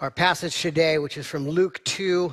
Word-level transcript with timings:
our 0.00 0.10
passage 0.12 0.62
today, 0.62 0.98
which 0.98 1.18
is 1.18 1.26
from 1.26 1.48
Luke 1.48 1.82
2, 1.82 2.32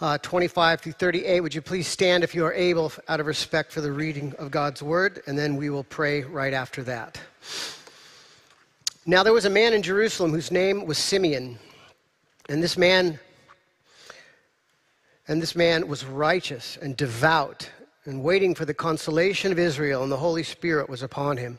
uh, 0.00 0.18
25 0.18 0.82
through 0.82 0.92
38. 0.92 1.40
Would 1.40 1.54
you 1.54 1.62
please 1.62 1.86
stand 1.86 2.22
if 2.22 2.34
you 2.34 2.44
are 2.44 2.52
able, 2.52 2.92
out 3.08 3.20
of 3.20 3.26
respect 3.26 3.72
for 3.72 3.80
the 3.80 3.90
reading 3.90 4.34
of 4.38 4.50
God's 4.50 4.82
word, 4.82 5.22
and 5.26 5.38
then 5.38 5.56
we 5.56 5.70
will 5.70 5.84
pray 5.84 6.24
right 6.24 6.52
after 6.52 6.82
that. 6.82 7.18
Now, 9.06 9.22
there 9.22 9.32
was 9.32 9.46
a 9.46 9.50
man 9.50 9.72
in 9.72 9.82
Jerusalem 9.82 10.30
whose 10.32 10.50
name 10.50 10.84
was 10.84 10.98
Simeon, 10.98 11.58
and 12.50 12.62
this 12.62 12.76
man. 12.76 13.18
And 15.28 15.40
this 15.40 15.56
man 15.56 15.88
was 15.88 16.04
righteous 16.04 16.78
and 16.80 16.96
devout 16.96 17.68
and 18.04 18.22
waiting 18.22 18.54
for 18.54 18.64
the 18.64 18.74
consolation 18.74 19.50
of 19.52 19.58
Israel, 19.58 20.02
and 20.02 20.12
the 20.12 20.18
Holy 20.18 20.42
Spirit 20.42 20.88
was 20.88 21.02
upon 21.02 21.38
him. 21.38 21.58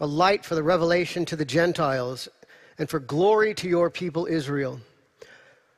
a 0.00 0.06
light 0.06 0.44
for 0.44 0.54
the 0.54 0.62
revelation 0.62 1.24
to 1.26 1.36
the 1.36 1.44
Gentiles, 1.44 2.28
and 2.78 2.88
for 2.88 2.98
glory 2.98 3.52
to 3.54 3.68
your 3.68 3.90
people 3.90 4.26
Israel. 4.26 4.80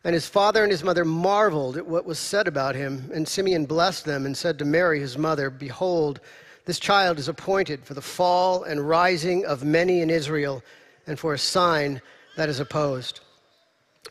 And 0.05 0.15
his 0.15 0.27
father 0.27 0.63
and 0.63 0.71
his 0.73 0.85
mother 0.85 1.05
marveled 1.05 1.77
at 1.77 1.87
what 1.87 2.07
was 2.07 2.19
said 2.19 2.49
about 2.49 2.75
him. 2.75 3.11
And 3.15 3.27
Simeon 3.27 3.67
blessed 3.67 4.05
them 4.05 4.27
and 4.27 4.37
said 4.37 4.59
to 4.59 4.65
Mary, 4.65 5.01
his 5.01 5.17
mother, 5.17 5.51
Behold, 5.51 6.21
this 6.65 6.79
child 6.79 7.19
is 7.19 7.29
appointed 7.29 7.85
for 7.85 7.95
the 7.95 8.01
fall 8.01 8.65
and 8.65 8.89
rising 8.89 9.45
of 9.45 9.65
many 9.65 10.01
in 10.01 10.11
Israel, 10.11 10.63
and 11.07 11.19
for 11.19 11.35
a 11.35 11.39
sign 11.39 12.01
that 12.37 12.49
is 12.49 12.61
opposed. 12.61 13.21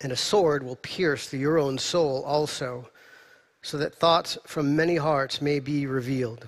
And 0.02 0.12
a 0.12 0.18
sword 0.18 0.64
will 0.64 0.78
pierce 0.78 1.30
the, 1.30 1.38
your 1.38 1.60
own 1.60 1.78
soul 1.78 2.24
also 2.24 2.90
so 3.62 3.78
that 3.78 3.96
thoughts 3.96 4.38
from 4.46 4.76
many 4.76 4.96
hearts 4.96 5.42
may 5.42 5.60
be 5.60 5.86
revealed. 5.86 6.48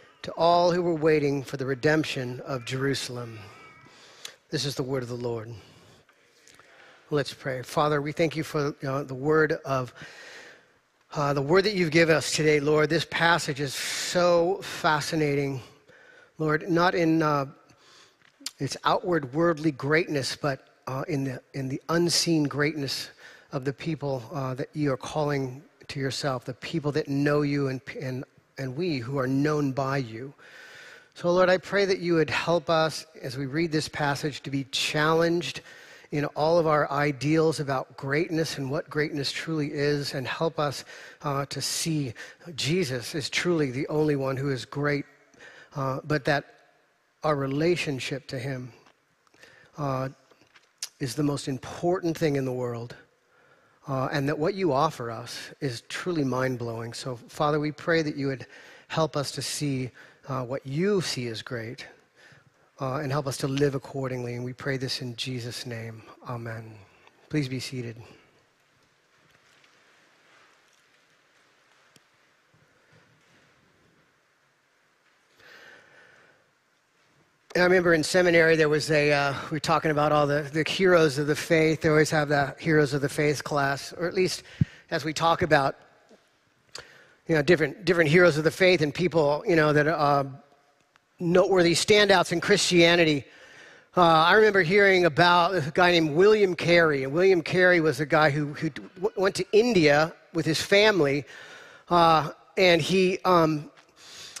to 0.21 0.31
all 0.33 0.71
who 0.71 0.83
were 0.83 0.93
waiting 0.93 1.43
for 1.43 1.57
the 1.57 1.65
redemption 1.65 2.41
of 2.41 2.63
Jerusalem. 2.65 3.39
This 4.51 4.65
is 4.65 4.75
the 4.75 4.83
word 4.83 5.01
of 5.01 5.09
the 5.09 5.15
Lord. 5.15 5.51
Let's 7.09 7.33
pray. 7.33 7.63
Father, 7.63 8.01
we 8.01 8.11
thank 8.11 8.35
you 8.35 8.43
for 8.43 8.71
the 8.81 9.15
word 9.15 9.53
of 9.65 9.93
uh, 11.13 11.33
the 11.33 11.41
word 11.41 11.65
that 11.65 11.73
you've 11.73 11.91
given 11.91 12.15
us 12.15 12.31
today, 12.31 12.61
Lord. 12.61 12.89
This 12.89 13.05
passage 13.09 13.59
is 13.59 13.73
so 13.73 14.61
fascinating, 14.61 15.59
Lord, 16.37 16.69
not 16.69 16.95
in 16.95 17.21
uh, 17.21 17.47
its 18.59 18.77
outward 18.85 19.33
worldly 19.33 19.71
greatness, 19.71 20.37
but 20.37 20.69
uh, 20.87 21.03
in, 21.09 21.25
the, 21.25 21.41
in 21.53 21.67
the 21.67 21.81
unseen 21.89 22.43
greatness 22.43 23.09
of 23.51 23.65
the 23.65 23.73
people 23.73 24.23
uh, 24.31 24.53
that 24.53 24.69
you 24.73 24.93
are 24.93 24.97
calling 24.97 25.61
to 25.89 25.99
yourself, 25.99 26.45
the 26.45 26.53
people 26.53 26.93
that 26.93 27.09
know 27.09 27.41
you 27.41 27.67
and, 27.67 27.81
and, 27.99 28.23
and 28.57 28.75
we 28.75 28.99
who 28.99 29.17
are 29.17 29.27
known 29.27 29.71
by 29.71 29.97
you. 29.97 30.33
So, 31.13 31.31
Lord, 31.31 31.49
I 31.49 31.57
pray 31.57 31.85
that 31.85 31.99
you 31.99 32.15
would 32.15 32.29
help 32.29 32.69
us 32.69 33.05
as 33.21 33.37
we 33.37 33.45
read 33.45 33.71
this 33.71 33.87
passage 33.89 34.41
to 34.41 34.49
be 34.49 34.63
challenged 34.71 35.61
in 36.11 36.25
all 36.25 36.59
of 36.59 36.67
our 36.67 36.91
ideals 36.91 37.59
about 37.59 37.95
greatness 37.95 38.57
and 38.57 38.69
what 38.69 38.89
greatness 38.89 39.31
truly 39.31 39.71
is, 39.71 40.13
and 40.13 40.27
help 40.27 40.59
us 40.59 40.83
uh, 41.21 41.45
to 41.45 41.61
see 41.61 42.13
Jesus 42.55 43.15
is 43.15 43.29
truly 43.29 43.71
the 43.71 43.87
only 43.87 44.15
one 44.15 44.35
who 44.35 44.49
is 44.49 44.65
great, 44.65 45.05
uh, 45.75 45.99
but 46.03 46.25
that 46.25 46.45
our 47.23 47.35
relationship 47.35 48.27
to 48.27 48.39
him 48.39 48.73
uh, 49.77 50.09
is 50.99 51.15
the 51.15 51.23
most 51.23 51.47
important 51.47 52.17
thing 52.17 52.35
in 52.35 52.45
the 52.45 52.51
world 52.51 52.95
uh, 53.91 54.07
and 54.13 54.29
that 54.29 54.39
what 54.39 54.53
you 54.53 54.71
offer 54.71 55.11
us 55.11 55.51
is 55.59 55.83
truly 55.89 56.23
mind 56.23 56.57
blowing. 56.57 56.93
So, 56.93 57.17
Father, 57.27 57.59
we 57.59 57.73
pray 57.73 58.01
that 58.01 58.15
you 58.15 58.27
would 58.27 58.47
help 58.87 59.17
us 59.17 59.33
to 59.33 59.41
see 59.41 59.91
uh, 60.29 60.45
what 60.45 60.65
you 60.65 61.01
see 61.01 61.27
as 61.27 61.41
great 61.41 61.85
uh, 62.79 62.99
and 62.99 63.11
help 63.11 63.27
us 63.27 63.35
to 63.39 63.49
live 63.49 63.75
accordingly. 63.75 64.35
And 64.35 64.45
we 64.45 64.53
pray 64.53 64.77
this 64.77 65.01
in 65.01 65.17
Jesus' 65.17 65.65
name. 65.65 66.03
Amen. 66.25 66.71
Please 67.27 67.49
be 67.49 67.59
seated. 67.59 67.97
I 77.53 77.63
remember 77.63 77.93
in 77.93 78.01
seminary 78.01 78.55
there 78.55 78.69
was 78.69 78.89
a, 78.91 79.11
uh, 79.11 79.33
we 79.51 79.55
were 79.55 79.59
talking 79.59 79.91
about 79.91 80.13
all 80.13 80.25
the, 80.25 80.49
the 80.53 80.63
heroes 80.65 81.17
of 81.17 81.27
the 81.27 81.35
faith. 81.35 81.81
They 81.81 81.89
always 81.89 82.09
have 82.09 82.29
the 82.29 82.55
heroes 82.57 82.93
of 82.93 83.01
the 83.01 83.09
faith 83.09 83.43
class, 83.43 83.91
or 83.91 84.07
at 84.07 84.13
least 84.13 84.43
as 84.89 85.03
we 85.03 85.11
talk 85.11 85.41
about, 85.41 85.75
you 87.27 87.35
know, 87.35 87.41
different, 87.41 87.83
different 87.83 88.09
heroes 88.09 88.37
of 88.37 88.45
the 88.45 88.51
faith 88.51 88.81
and 88.81 88.93
people, 88.93 89.43
you 89.45 89.57
know, 89.57 89.73
that 89.73 89.85
are 89.85 90.21
uh, 90.21 90.23
noteworthy 91.19 91.73
standouts 91.73 92.31
in 92.31 92.39
Christianity. 92.39 93.25
Uh, 93.97 94.01
I 94.01 94.33
remember 94.35 94.61
hearing 94.61 95.03
about 95.03 95.53
a 95.53 95.71
guy 95.73 95.91
named 95.91 96.11
William 96.11 96.55
Carey. 96.55 97.03
And 97.03 97.11
William 97.11 97.41
Carey 97.41 97.81
was 97.81 97.99
a 97.99 98.05
guy 98.05 98.29
who, 98.29 98.53
who 98.53 98.69
went 99.17 99.35
to 99.35 99.45
India 99.51 100.13
with 100.33 100.45
his 100.45 100.61
family, 100.61 101.25
uh, 101.89 102.29
and 102.55 102.81
he 102.81 103.19
um, 103.25 103.70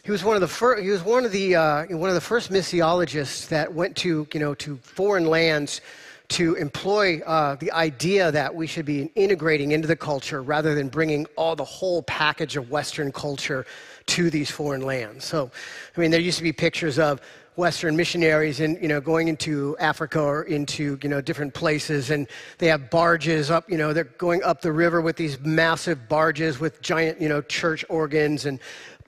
he 0.03 0.11
was 0.11 0.23
one 0.23 0.35
of 0.35 0.41
the 0.41 0.47
first, 0.47 0.81
he 0.81 0.89
was 0.89 1.03
one 1.03 1.25
of 1.25 1.31
the, 1.31 1.55
uh, 1.55 1.85
one 1.95 2.09
of 2.09 2.15
the 2.15 2.21
first 2.21 2.51
missiologists 2.51 3.47
that 3.49 3.73
went 3.73 3.95
to, 3.97 4.27
you 4.33 4.39
know, 4.39 4.53
to 4.55 4.77
foreign 4.77 5.27
lands 5.27 5.81
to 6.29 6.55
employ 6.55 7.19
uh, 7.25 7.55
the 7.55 7.71
idea 7.73 8.31
that 8.31 8.55
we 8.55 8.65
should 8.65 8.85
be 8.85 9.11
integrating 9.15 9.73
into 9.73 9.87
the 9.87 9.95
culture 9.95 10.41
rather 10.41 10.73
than 10.73 10.87
bringing 10.87 11.25
all 11.35 11.57
the 11.57 11.65
whole 11.65 12.01
package 12.03 12.55
of 12.55 12.71
Western 12.71 13.11
culture 13.11 13.65
to 14.05 14.29
these 14.29 14.49
foreign 14.49 14.81
lands. 14.81 15.25
So, 15.25 15.51
I 15.95 15.99
mean, 15.99 16.09
there 16.09 16.21
used 16.21 16.37
to 16.37 16.43
be 16.43 16.53
pictures 16.53 16.97
of 16.97 17.19
Western 17.57 17.97
missionaries 17.97 18.61
and 18.61 18.81
you 18.81 18.87
know 18.87 19.01
going 19.01 19.27
into 19.27 19.75
Africa 19.77 20.21
or 20.21 20.43
into 20.43 20.97
you 21.03 21.09
know 21.09 21.19
different 21.19 21.53
places, 21.53 22.09
and 22.09 22.27
they 22.59 22.67
have 22.67 22.89
barges 22.89 23.51
up. 23.51 23.69
You 23.69 23.77
know, 23.77 23.91
they're 23.91 24.05
going 24.05 24.41
up 24.43 24.61
the 24.61 24.71
river 24.71 25.01
with 25.01 25.17
these 25.17 25.37
massive 25.41 26.07
barges 26.07 26.59
with 26.59 26.81
giant 26.81 27.19
you 27.19 27.27
know 27.27 27.41
church 27.41 27.83
organs 27.89 28.45
and 28.45 28.59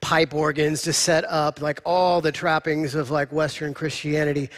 pipe 0.04 0.34
organs 0.34 0.82
to 0.82 0.92
set 0.92 1.24
up, 1.24 1.62
like 1.62 1.80
all 1.86 2.20
the 2.20 2.30
trappings 2.30 2.94
of 2.94 3.10
like 3.10 3.32
Western 3.32 3.72
Christianity. 3.72 4.50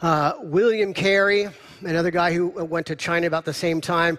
Uh, 0.00 0.32
William 0.40 0.94
Carey, 0.94 1.46
another 1.82 2.10
guy 2.10 2.32
who 2.32 2.48
went 2.48 2.86
to 2.86 2.96
China 2.96 3.26
about 3.26 3.44
the 3.44 3.52
same 3.52 3.82
time, 3.82 4.18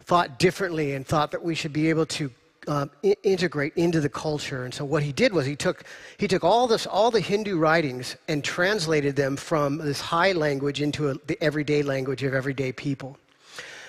thought 0.00 0.40
differently 0.40 0.94
and 0.94 1.06
thought 1.06 1.30
that 1.30 1.40
we 1.40 1.54
should 1.54 1.72
be 1.72 1.88
able 1.88 2.04
to 2.04 2.32
um, 2.66 2.90
I- 3.04 3.14
integrate 3.22 3.74
into 3.76 4.00
the 4.00 4.08
culture. 4.08 4.64
And 4.64 4.74
so 4.74 4.84
what 4.84 5.04
he 5.04 5.12
did 5.12 5.32
was 5.32 5.46
he 5.46 5.54
took 5.54 5.84
he 6.16 6.26
took 6.26 6.42
all 6.42 6.66
this 6.66 6.84
all 6.84 7.12
the 7.12 7.20
Hindu 7.20 7.56
writings 7.56 8.16
and 8.26 8.42
translated 8.42 9.14
them 9.14 9.36
from 9.36 9.78
this 9.78 10.00
high 10.00 10.32
language 10.32 10.82
into 10.82 11.10
a, 11.10 11.14
the 11.26 11.38
everyday 11.40 11.82
language 11.84 12.24
of 12.24 12.34
everyday 12.34 12.72
people. 12.72 13.16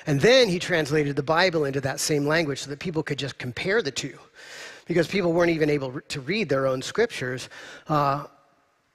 And 0.06 0.22
then 0.22 0.48
he 0.48 0.60
translated 0.60 1.16
the 1.16 1.24
Bible 1.24 1.66
into 1.66 1.82
that 1.82 2.00
same 2.00 2.28
language 2.28 2.60
so 2.60 2.70
that 2.70 2.80
people 2.80 3.02
could 3.02 3.18
just 3.18 3.40
compare 3.40 3.82
the 3.82 3.92
two 3.92 4.20
because 4.90 5.08
people 5.08 5.32
weren't 5.32 5.52
even 5.52 5.70
able 5.70 6.02
to 6.02 6.20
read 6.22 6.50
their 6.50 6.66
own 6.66 6.82
scriptures, 6.82 7.48
uh, 7.90 8.26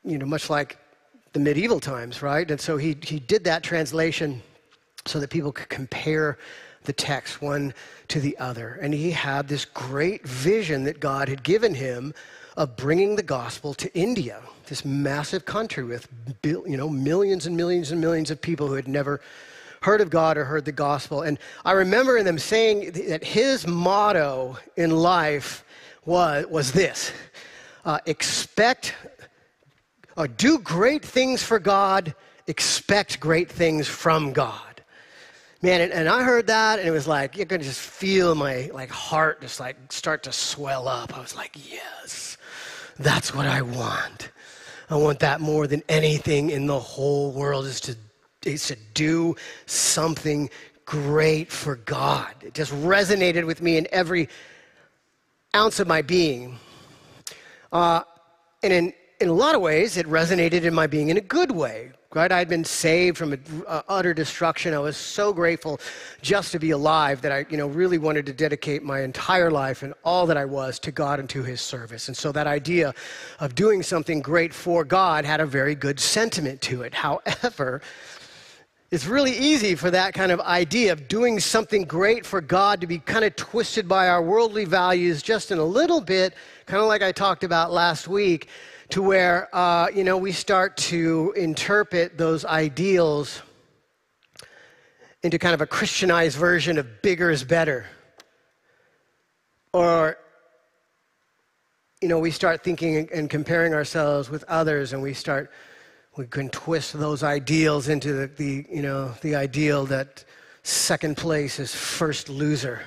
you 0.04 0.18
know, 0.18 0.26
much 0.26 0.50
like 0.50 0.76
the 1.32 1.38
medieval 1.38 1.78
times, 1.78 2.20
right? 2.20 2.50
And 2.50 2.60
so 2.60 2.76
he, 2.76 2.96
he 3.00 3.20
did 3.20 3.44
that 3.44 3.62
translation 3.62 4.42
so 5.06 5.20
that 5.20 5.30
people 5.30 5.52
could 5.52 5.68
compare 5.68 6.36
the 6.82 6.92
text 6.92 7.40
one 7.40 7.72
to 8.08 8.18
the 8.18 8.36
other. 8.38 8.80
And 8.82 8.92
he 8.92 9.12
had 9.12 9.46
this 9.46 9.64
great 9.64 10.26
vision 10.26 10.82
that 10.82 10.98
God 10.98 11.28
had 11.28 11.44
given 11.44 11.72
him 11.72 12.12
of 12.56 12.76
bringing 12.76 13.14
the 13.14 13.22
gospel 13.22 13.72
to 13.74 13.96
India, 13.96 14.42
this 14.66 14.84
massive 14.84 15.44
country 15.44 15.84
with 15.84 16.08
you 16.42 16.76
know 16.76 16.88
millions 16.88 17.46
and 17.46 17.56
millions 17.56 17.92
and 17.92 18.00
millions 18.00 18.32
of 18.32 18.40
people 18.40 18.66
who 18.66 18.74
had 18.74 18.88
never 18.88 19.20
heard 19.80 20.00
of 20.00 20.10
God 20.10 20.36
or 20.36 20.44
heard 20.44 20.64
the 20.64 20.72
gospel. 20.72 21.22
And 21.22 21.38
I 21.64 21.72
remember 21.72 22.22
them 22.22 22.38
saying 22.38 22.92
that 23.08 23.22
his 23.22 23.66
motto 23.66 24.56
in 24.76 24.90
life 24.90 25.64
was, 26.04 26.46
was 26.46 26.72
this 26.72 27.12
uh, 27.84 27.98
expect, 28.06 28.94
uh, 30.16 30.26
do 30.36 30.58
great 30.58 31.04
things 31.04 31.42
for 31.42 31.58
God, 31.58 32.14
expect 32.46 33.20
great 33.20 33.50
things 33.50 33.86
from 33.86 34.32
God. 34.32 34.60
Man, 35.62 35.80
and, 35.80 35.92
and 35.92 36.08
I 36.08 36.22
heard 36.22 36.46
that, 36.48 36.78
and 36.78 36.86
it 36.86 36.90
was 36.90 37.06
like, 37.06 37.38
you 37.38 37.46
could 37.46 37.62
just 37.62 37.80
feel 37.80 38.34
my 38.34 38.70
like 38.72 38.90
heart 38.90 39.40
just 39.40 39.60
like 39.60 39.76
start 39.90 40.22
to 40.24 40.32
swell 40.32 40.88
up. 40.88 41.16
I 41.16 41.20
was 41.20 41.34
like, 41.34 41.56
yes, 41.70 42.36
that's 42.98 43.34
what 43.34 43.46
I 43.46 43.62
want. 43.62 44.30
I 44.90 44.96
want 44.96 45.20
that 45.20 45.40
more 45.40 45.66
than 45.66 45.82
anything 45.88 46.50
in 46.50 46.66
the 46.66 46.78
whole 46.78 47.32
world 47.32 47.64
is 47.64 47.80
to, 47.82 47.96
is 48.44 48.66
to 48.66 48.76
do 48.92 49.36
something 49.64 50.50
great 50.84 51.50
for 51.50 51.76
God. 51.76 52.34
It 52.42 52.52
just 52.52 52.72
resonated 52.72 53.46
with 53.46 53.62
me 53.62 53.78
in 53.78 53.88
every 53.90 54.28
ounce 55.54 55.80
of 55.80 55.86
my 55.86 56.02
being. 56.02 56.58
Uh, 57.72 58.02
and 58.62 58.72
in, 58.72 58.92
in 59.20 59.28
a 59.28 59.32
lot 59.32 59.54
of 59.54 59.60
ways, 59.60 59.96
it 59.96 60.06
resonated 60.06 60.62
in 60.62 60.74
my 60.74 60.86
being 60.86 61.08
in 61.08 61.16
a 61.16 61.22
good 61.22 61.50
way. 61.50 61.92
Right? 62.14 62.30
I'd 62.30 62.48
been 62.48 62.64
saved 62.64 63.18
from 63.18 63.36
uh, 63.66 63.82
utter 63.88 64.14
destruction. 64.14 64.72
I 64.72 64.78
was 64.78 64.96
so 64.96 65.32
grateful 65.32 65.80
just 66.22 66.52
to 66.52 66.60
be 66.60 66.70
alive 66.70 67.20
that 67.22 67.32
I, 67.32 67.44
you 67.50 67.56
know, 67.56 67.66
really 67.66 67.98
wanted 67.98 68.24
to 68.26 68.32
dedicate 68.32 68.84
my 68.84 69.00
entire 69.00 69.50
life 69.50 69.82
and 69.82 69.94
all 70.04 70.24
that 70.26 70.36
I 70.36 70.44
was 70.44 70.78
to 70.78 70.92
God 70.92 71.18
and 71.18 71.28
to 71.30 71.42
His 71.42 71.60
service. 71.60 72.06
And 72.06 72.16
so 72.16 72.30
that 72.30 72.46
idea 72.46 72.94
of 73.40 73.56
doing 73.56 73.82
something 73.82 74.22
great 74.22 74.54
for 74.54 74.84
God 74.84 75.24
had 75.24 75.40
a 75.40 75.46
very 75.46 75.74
good 75.74 75.98
sentiment 75.98 76.60
to 76.60 76.82
it. 76.82 76.94
However, 76.94 77.82
it's 78.94 79.06
really 79.06 79.36
easy 79.36 79.74
for 79.74 79.90
that 79.90 80.14
kind 80.14 80.30
of 80.30 80.38
idea 80.42 80.92
of 80.92 81.08
doing 81.08 81.40
something 81.40 81.82
great 81.82 82.24
for 82.24 82.40
God 82.40 82.80
to 82.80 82.86
be 82.86 83.00
kind 83.00 83.24
of 83.24 83.34
twisted 83.34 83.88
by 83.88 84.06
our 84.06 84.22
worldly 84.22 84.64
values 84.64 85.20
just 85.20 85.50
in 85.50 85.58
a 85.58 85.64
little 85.64 86.00
bit, 86.00 86.34
kind 86.66 86.80
of 86.80 86.86
like 86.86 87.02
I 87.02 87.10
talked 87.10 87.42
about 87.42 87.72
last 87.72 88.06
week 88.06 88.46
to 88.90 89.02
where, 89.02 89.48
uh, 89.52 89.88
you 89.92 90.04
know, 90.04 90.16
we 90.16 90.30
start 90.30 90.76
to 90.76 91.34
interpret 91.36 92.16
those 92.16 92.44
ideals 92.44 93.42
into 95.24 95.40
kind 95.40 95.54
of 95.54 95.60
a 95.60 95.66
Christianized 95.66 96.38
version 96.38 96.78
of 96.78 97.02
bigger 97.02 97.32
is 97.32 97.42
better. 97.42 97.86
Or, 99.72 100.18
you 102.00 102.06
know, 102.06 102.20
we 102.20 102.30
start 102.30 102.62
thinking 102.62 103.08
and 103.12 103.28
comparing 103.28 103.74
ourselves 103.74 104.30
with 104.30 104.44
others 104.44 104.92
and 104.92 105.02
we 105.02 105.14
start, 105.14 105.50
we 106.16 106.26
can 106.26 106.48
twist 106.50 106.92
those 106.92 107.22
ideals 107.22 107.88
into 107.88 108.12
the, 108.12 108.26
the 108.28 108.66
you 108.70 108.82
know, 108.82 109.12
the 109.22 109.34
ideal 109.34 109.84
that 109.86 110.24
second 110.62 111.16
place 111.16 111.58
is 111.58 111.74
first 111.74 112.28
loser. 112.28 112.82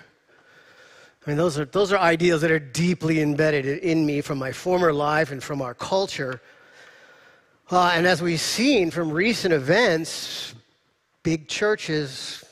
I 1.25 1.29
mean, 1.29 1.37
those 1.37 1.59
are, 1.59 1.65
those 1.65 1.91
are 1.91 1.99
ideals 1.99 2.41
that 2.41 2.51
are 2.51 2.59
deeply 2.59 3.19
embedded 3.19 3.65
in 3.65 4.05
me 4.05 4.21
from 4.21 4.37
my 4.37 4.53
former 4.53 4.93
life 4.93 5.31
and 5.31 5.43
from 5.43 5.61
our 5.61 5.73
culture. 5.73 6.41
Uh, 7.69 7.91
and 7.93 8.07
as 8.07 8.21
we've 8.21 8.39
seen 8.39 8.89
from 8.89 9.11
recent 9.11 9.53
events, 9.53 10.55
big 11.23 11.49
churches, 11.49 12.45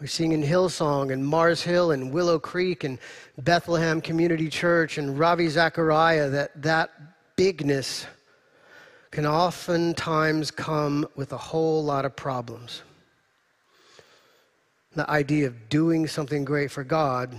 we're 0.00 0.06
seeing 0.06 0.32
in 0.32 0.42
Hillsong 0.42 1.12
and 1.12 1.26
Mars 1.26 1.62
Hill 1.62 1.90
and 1.90 2.10
Willow 2.10 2.38
Creek 2.38 2.84
and 2.84 2.98
Bethlehem 3.36 4.00
Community 4.00 4.48
Church 4.48 4.96
and 4.96 5.18
Ravi 5.18 5.48
Zachariah 5.48 6.30
that 6.30 6.62
that 6.62 6.90
bigness 7.36 8.06
can 9.10 9.26
oftentimes 9.26 10.50
come 10.50 11.06
with 11.16 11.32
a 11.32 11.38
whole 11.38 11.82
lot 11.82 12.04
of 12.04 12.14
problems. 12.14 12.82
The 14.94 15.08
idea 15.10 15.46
of 15.46 15.68
doing 15.68 16.06
something 16.06 16.44
great 16.44 16.70
for 16.70 16.84
God 16.84 17.38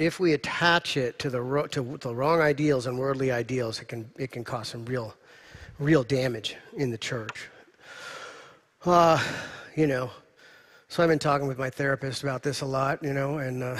if 0.00 0.18
we 0.18 0.32
attach 0.32 0.96
it 0.96 1.18
to 1.18 1.28
the, 1.28 1.68
to 1.70 1.98
the 1.98 2.14
wrong 2.14 2.40
ideals 2.40 2.86
and 2.86 2.98
worldly 2.98 3.30
ideals, 3.30 3.80
it 3.80 3.84
can, 3.86 4.10
it 4.18 4.32
can 4.32 4.42
cause 4.42 4.68
some 4.68 4.84
real, 4.86 5.14
real 5.78 6.02
damage 6.02 6.56
in 6.76 6.90
the 6.90 6.96
church. 6.96 7.50
Uh, 8.86 9.22
you 9.76 9.86
know, 9.86 10.10
so 10.88 11.02
I've 11.02 11.10
been 11.10 11.18
talking 11.18 11.46
with 11.46 11.58
my 11.58 11.68
therapist 11.68 12.22
about 12.22 12.42
this 12.42 12.62
a 12.62 12.66
lot, 12.66 13.04
you 13.04 13.12
know, 13.12 13.38
and 13.38 13.62
uh, 13.62 13.78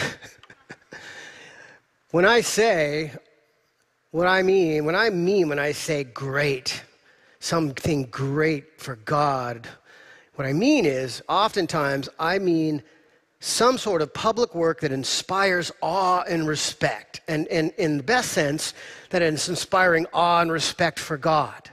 when 2.10 2.26
I 2.26 2.42
say 2.42 3.12
what 4.10 4.26
I 4.26 4.42
mean, 4.42 4.84
when 4.84 4.94
I 4.94 5.08
mean 5.08 5.48
when 5.48 5.58
I 5.58 5.72
say 5.72 6.04
great, 6.04 6.82
something 7.40 8.04
great 8.04 8.80
for 8.80 8.96
God, 8.96 9.66
what 10.36 10.46
I 10.46 10.52
mean 10.52 10.86
is 10.86 11.22
oftentimes 11.28 12.08
I 12.18 12.38
mean 12.38 12.82
some 13.40 13.78
sort 13.78 14.02
of 14.02 14.12
public 14.12 14.54
work 14.54 14.80
that 14.80 14.92
inspires 14.92 15.72
awe 15.80 16.22
and 16.28 16.46
respect. 16.46 17.22
And, 17.26 17.48
and 17.48 17.72
in 17.78 17.96
the 17.96 18.02
best 18.02 18.32
sense, 18.32 18.74
that 19.10 19.22
it's 19.22 19.48
inspiring 19.48 20.06
awe 20.12 20.40
and 20.40 20.52
respect 20.52 20.98
for 20.98 21.16
God. 21.16 21.70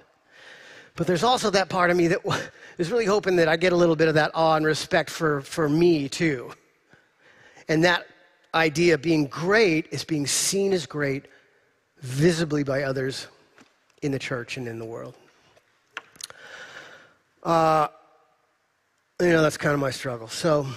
But 0.95 1.07
there's 1.07 1.23
also 1.23 1.49
that 1.51 1.69
part 1.69 1.91
of 1.91 1.97
me 1.97 2.07
that 2.07 2.51
is 2.77 2.91
really 2.91 3.05
hoping 3.05 3.35
that 3.35 3.49
I 3.49 3.57
get 3.57 3.73
a 3.73 3.75
little 3.75 3.95
bit 3.95 4.07
of 4.07 4.15
that 4.15 4.31
awe 4.33 4.55
and 4.55 4.65
respect 4.65 5.09
for, 5.09 5.41
for 5.41 5.67
me 5.67 6.07
too. 6.07 6.51
And 7.67 7.83
that 7.83 8.07
idea 8.53 8.93
of 8.93 9.01
being 9.01 9.27
great 9.27 9.87
is 9.91 10.05
being 10.05 10.25
seen 10.25 10.71
as 10.71 10.85
great 10.85 11.25
visibly 11.99 12.63
by 12.63 12.83
others 12.83 13.27
in 14.01 14.11
the 14.11 14.19
church 14.19 14.57
and 14.57 14.67
in 14.67 14.79
the 14.79 14.85
world. 14.85 15.15
Uh, 17.47 17.87
you 19.21 19.29
know, 19.29 19.41
that's 19.41 19.55
kind 19.55 19.73
of 19.73 19.79
my 19.79 19.89
struggle. 19.89 20.27
So, 20.27 20.67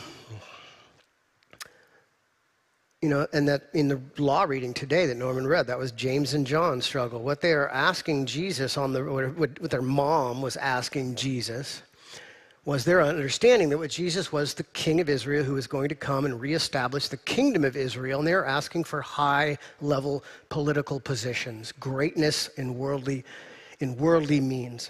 you 3.02 3.08
know, 3.08 3.26
and 3.32 3.48
that 3.48 3.62
in 3.74 3.88
the 3.88 4.00
law 4.18 4.44
reading 4.44 4.72
today 4.72 5.06
that 5.06 5.16
Norman 5.16 5.48
read, 5.48 5.66
that 5.66 5.80
was 5.80 5.90
James 5.90 6.32
and 6.32 6.46
John's 6.46 6.84
struggle. 6.84 7.22
What 7.22 7.40
they 7.40 7.54
are 7.54 7.68
asking 7.70 8.26
Jesus 8.26 8.76
on 8.76 8.92
the, 8.92 9.02
what 9.02 9.68
their 9.68 9.82
mom 9.82 10.42
was 10.42 10.56
asking 10.56 11.16
Jesus, 11.16 11.82
was 12.64 12.84
their 12.84 13.02
understanding 13.02 13.68
that 13.70 13.78
what 13.78 13.90
Jesus 13.90 14.30
was 14.30 14.54
the 14.54 14.62
king 14.62 15.00
of 15.00 15.08
Israel 15.08 15.42
who 15.42 15.54
was 15.54 15.66
going 15.66 15.88
to 15.88 15.96
come 15.96 16.24
and 16.24 16.40
reestablish 16.40 17.08
the 17.08 17.16
kingdom 17.16 17.64
of 17.64 17.74
Israel. 17.74 18.20
And 18.20 18.28
they 18.28 18.34
were 18.34 18.46
asking 18.46 18.84
for 18.84 19.00
high 19.00 19.58
level 19.80 20.22
political 20.50 21.00
positions, 21.00 21.72
greatness 21.72 22.46
in 22.58 22.78
worldly, 22.78 23.24
in 23.80 23.96
worldly 23.96 24.40
means. 24.40 24.88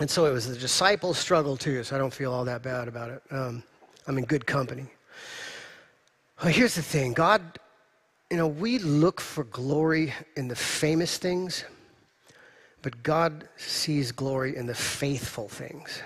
And 0.00 0.10
so 0.10 0.24
it 0.24 0.32
was 0.32 0.48
the 0.48 0.56
disciples' 0.56 1.18
struggle 1.18 1.58
too, 1.58 1.84
so 1.84 1.94
I 1.94 1.98
don't 1.98 2.12
feel 2.12 2.32
all 2.32 2.46
that 2.46 2.62
bad 2.62 2.88
about 2.88 3.10
it. 3.10 3.22
Um, 3.30 3.62
I'm 4.06 4.16
in 4.16 4.24
good 4.24 4.46
company. 4.46 4.86
Well, 6.42 6.50
here's 6.50 6.74
the 6.74 6.82
thing 6.82 7.12
God, 7.12 7.58
you 8.30 8.38
know, 8.38 8.46
we 8.46 8.78
look 8.78 9.20
for 9.20 9.44
glory 9.44 10.14
in 10.36 10.48
the 10.48 10.56
famous 10.56 11.18
things, 11.18 11.64
but 12.80 13.02
God 13.02 13.46
sees 13.58 14.10
glory 14.10 14.56
in 14.56 14.64
the 14.66 14.74
faithful 14.74 15.50
things. 15.50 16.00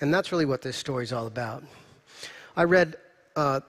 And 0.00 0.14
that's 0.14 0.30
really 0.30 0.44
what 0.44 0.62
this 0.62 0.76
story 0.76 1.02
is 1.02 1.12
all 1.12 1.26
about. 1.26 1.64
I 2.56 2.64
read, 2.64 2.96
uh, 3.34 3.60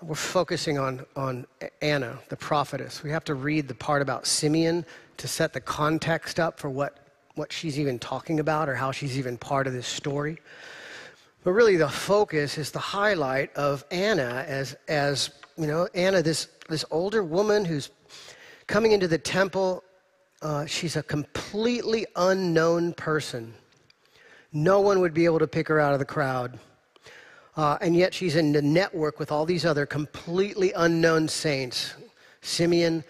we're 0.00 0.14
focusing 0.14 0.78
on, 0.78 1.04
on 1.16 1.46
Anna, 1.82 2.18
the 2.30 2.36
prophetess. 2.36 3.02
We 3.02 3.10
have 3.10 3.24
to 3.24 3.34
read 3.34 3.68
the 3.68 3.74
part 3.74 4.00
about 4.00 4.26
Simeon 4.26 4.86
to 5.18 5.28
set 5.28 5.52
the 5.52 5.60
context 5.60 6.40
up 6.40 6.58
for 6.58 6.70
what, 6.70 7.07
what 7.38 7.52
she's 7.52 7.78
even 7.78 7.98
talking 7.98 8.40
about 8.40 8.68
or 8.68 8.74
how 8.74 8.90
she's 8.90 9.16
even 9.16 9.38
part 9.38 9.66
of 9.66 9.72
this 9.72 9.86
story. 9.86 10.38
But 11.44 11.52
really, 11.52 11.76
the 11.76 11.88
focus 11.88 12.58
is 12.58 12.72
the 12.72 12.80
highlight 12.80 13.54
of 13.54 13.84
Anna 13.90 14.44
as, 14.46 14.76
as 14.88 15.30
you 15.56 15.68
know, 15.68 15.88
Anna, 15.94 16.20
this, 16.20 16.48
this 16.68 16.84
older 16.90 17.22
woman 17.22 17.64
who's 17.64 17.90
coming 18.66 18.92
into 18.92 19.08
the 19.08 19.18
temple. 19.18 19.84
Uh, 20.42 20.66
she's 20.66 20.96
a 20.96 21.02
completely 21.02 22.04
unknown 22.16 22.92
person. 22.92 23.54
No 24.52 24.80
one 24.80 25.00
would 25.00 25.14
be 25.14 25.24
able 25.24 25.38
to 25.38 25.46
pick 25.46 25.68
her 25.68 25.78
out 25.80 25.92
of 25.92 26.00
the 26.00 26.04
crowd. 26.04 26.58
Uh, 27.56 27.78
and 27.80 27.96
yet 27.96 28.12
she's 28.12 28.36
in 28.36 28.52
the 28.52 28.62
network 28.62 29.18
with 29.18 29.32
all 29.32 29.44
these 29.46 29.64
other 29.64 29.86
completely 29.86 30.72
unknown 30.72 31.28
saints 31.28 31.94
Simeon 32.40 33.04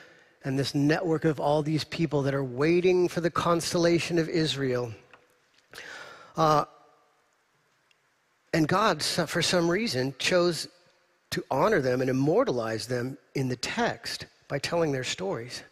and 0.45 0.59
this 0.59 0.75
network 0.75 1.25
of 1.25 1.41
all 1.41 1.63
these 1.63 1.85
people 1.85 2.23
that 2.23 2.35
are 2.35 2.45
waiting 2.45 3.09
for 3.09 3.21
the 3.21 3.31
constellation 3.31 4.19
of 4.19 4.29
Israel. 4.29 4.93
Uh, 6.37 6.65
and 8.55 8.67
God, 8.67 9.03
for 9.03 9.43
some 9.43 9.71
reason, 9.71 10.15
chose 10.19 10.69
to 11.31 11.45
honor 11.51 11.81
them 11.81 12.01
and 12.01 12.09
immortalize 12.09 12.87
them 12.87 13.19
in 13.35 13.49
the 13.49 13.57
text 13.57 14.27
by 14.49 14.59
telling 14.59 14.93
their 14.93 15.05
stories, 15.05 15.63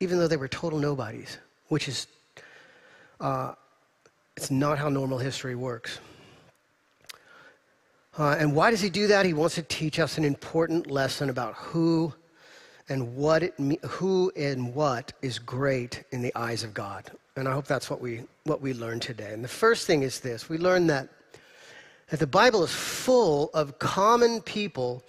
even 0.00 0.18
though 0.18 0.26
they 0.26 0.36
were 0.36 0.48
total 0.48 0.78
nobodies, 0.78 1.38
which 1.68 1.88
is, 1.88 2.06
uh, 3.20 3.52
it's 4.36 4.50
not 4.50 4.78
how 4.78 4.88
normal 4.88 5.18
history 5.18 5.54
works. 5.54 6.00
Uh, 8.18 8.34
and 8.38 8.52
why 8.52 8.70
does 8.72 8.80
he 8.80 8.90
do 8.90 9.06
that? 9.06 9.24
He 9.24 9.32
wants 9.32 9.54
to 9.54 9.62
teach 9.62 10.00
us 10.00 10.18
an 10.18 10.24
important 10.24 10.90
lesson 10.90 11.30
about 11.30 11.54
who 11.54 12.12
and 12.88 13.16
what 13.16 13.42
it 13.42 13.54
who 13.84 14.32
and 14.36 14.74
what 14.74 15.12
is 15.22 15.38
great 15.38 16.04
in 16.10 16.22
the 16.22 16.34
eyes 16.34 16.64
of 16.64 16.72
God. 16.74 17.10
And 17.36 17.46
I 17.48 17.52
hope 17.52 17.66
that's 17.66 17.90
what 17.90 18.00
we 18.00 18.22
what 18.44 18.60
we 18.60 18.72
learn 18.72 19.00
today. 19.00 19.32
And 19.32 19.44
the 19.44 19.48
first 19.48 19.86
thing 19.86 20.02
is 20.02 20.20
this: 20.20 20.48
we 20.48 20.58
learn 20.58 20.86
that 20.88 21.08
that 22.10 22.20
the 22.20 22.26
Bible 22.26 22.64
is 22.64 22.72
full 22.72 23.50
of 23.54 23.78
common 23.78 24.40
people 24.42 25.04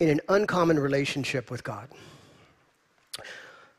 in 0.00 0.08
an 0.08 0.20
uncommon 0.28 0.78
relationship 0.78 1.50
with 1.50 1.62
God. 1.62 1.88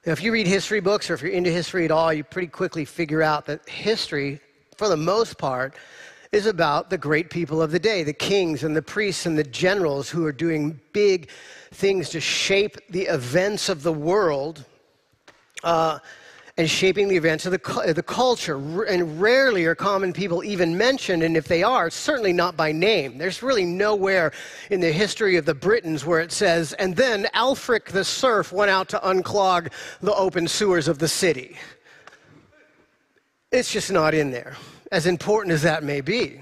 Now, 0.05 0.11
if 0.11 0.21
you 0.21 0.31
read 0.33 0.47
history 0.47 0.79
books 0.79 1.09
or 1.09 1.13
if 1.13 1.21
you're 1.21 1.31
into 1.31 1.49
history 1.49 1.85
at 1.85 1.91
all, 1.91 2.11
you 2.11 2.23
pretty 2.23 2.47
quickly 2.47 2.85
figure 2.85 3.21
out 3.21 3.45
that 3.45 3.67
history, 3.67 4.41
for 4.77 4.89
the 4.89 4.97
most 4.97 5.37
part, 5.37 5.75
is 6.33 6.47
about 6.47 6.89
the 6.89 6.97
great 6.97 7.29
people 7.29 7.61
of 7.61 7.71
the 7.71 7.79
day, 7.79 8.03
the 8.03 8.11
kings 8.11 8.63
and 8.63 8.75
the 8.75 8.81
priests 8.81 9.25
and 9.25 9.37
the 9.37 9.43
generals 9.43 10.09
who 10.09 10.25
are 10.25 10.31
doing 10.31 10.79
big 10.91 11.29
things 11.71 12.09
to 12.09 12.19
shape 12.19 12.77
the 12.89 13.03
events 13.03 13.69
of 13.69 13.83
the 13.83 13.93
world. 13.93 14.65
Uh, 15.63 15.99
and 16.57 16.69
shaping 16.69 17.07
the 17.07 17.15
events 17.15 17.47
of 17.47 17.51
the, 17.51 17.93
the 17.95 18.03
culture. 18.03 18.85
And 18.85 19.19
rarely 19.19 19.65
are 19.65 19.73
common 19.73 20.13
people 20.13 20.43
even 20.43 20.77
mentioned, 20.77 21.23
and 21.23 21.35
if 21.35 21.47
they 21.47 21.63
are, 21.63 21.89
certainly 21.89 22.31
not 22.31 22.55
by 22.55 22.71
name. 22.71 23.17
There's 23.17 23.41
really 23.41 23.65
nowhere 23.65 24.31
in 24.69 24.79
the 24.79 24.91
history 24.91 25.35
of 25.37 25.45
the 25.45 25.55
Britons 25.55 26.05
where 26.05 26.19
it 26.19 26.31
says, 26.31 26.73
and 26.73 26.95
then 26.95 27.25
Alfric 27.33 27.85
the 27.85 28.03
serf 28.03 28.51
went 28.51 28.69
out 28.69 28.87
to 28.89 28.99
unclog 28.99 29.71
the 30.01 30.13
open 30.13 30.47
sewers 30.47 30.87
of 30.87 30.99
the 30.99 31.07
city. 31.07 31.57
It's 33.51 33.71
just 33.71 33.91
not 33.91 34.13
in 34.13 34.29
there, 34.29 34.55
as 34.93 35.07
important 35.07 35.51
as 35.51 35.63
that 35.63 35.83
may 35.83 36.01
be. 36.01 36.39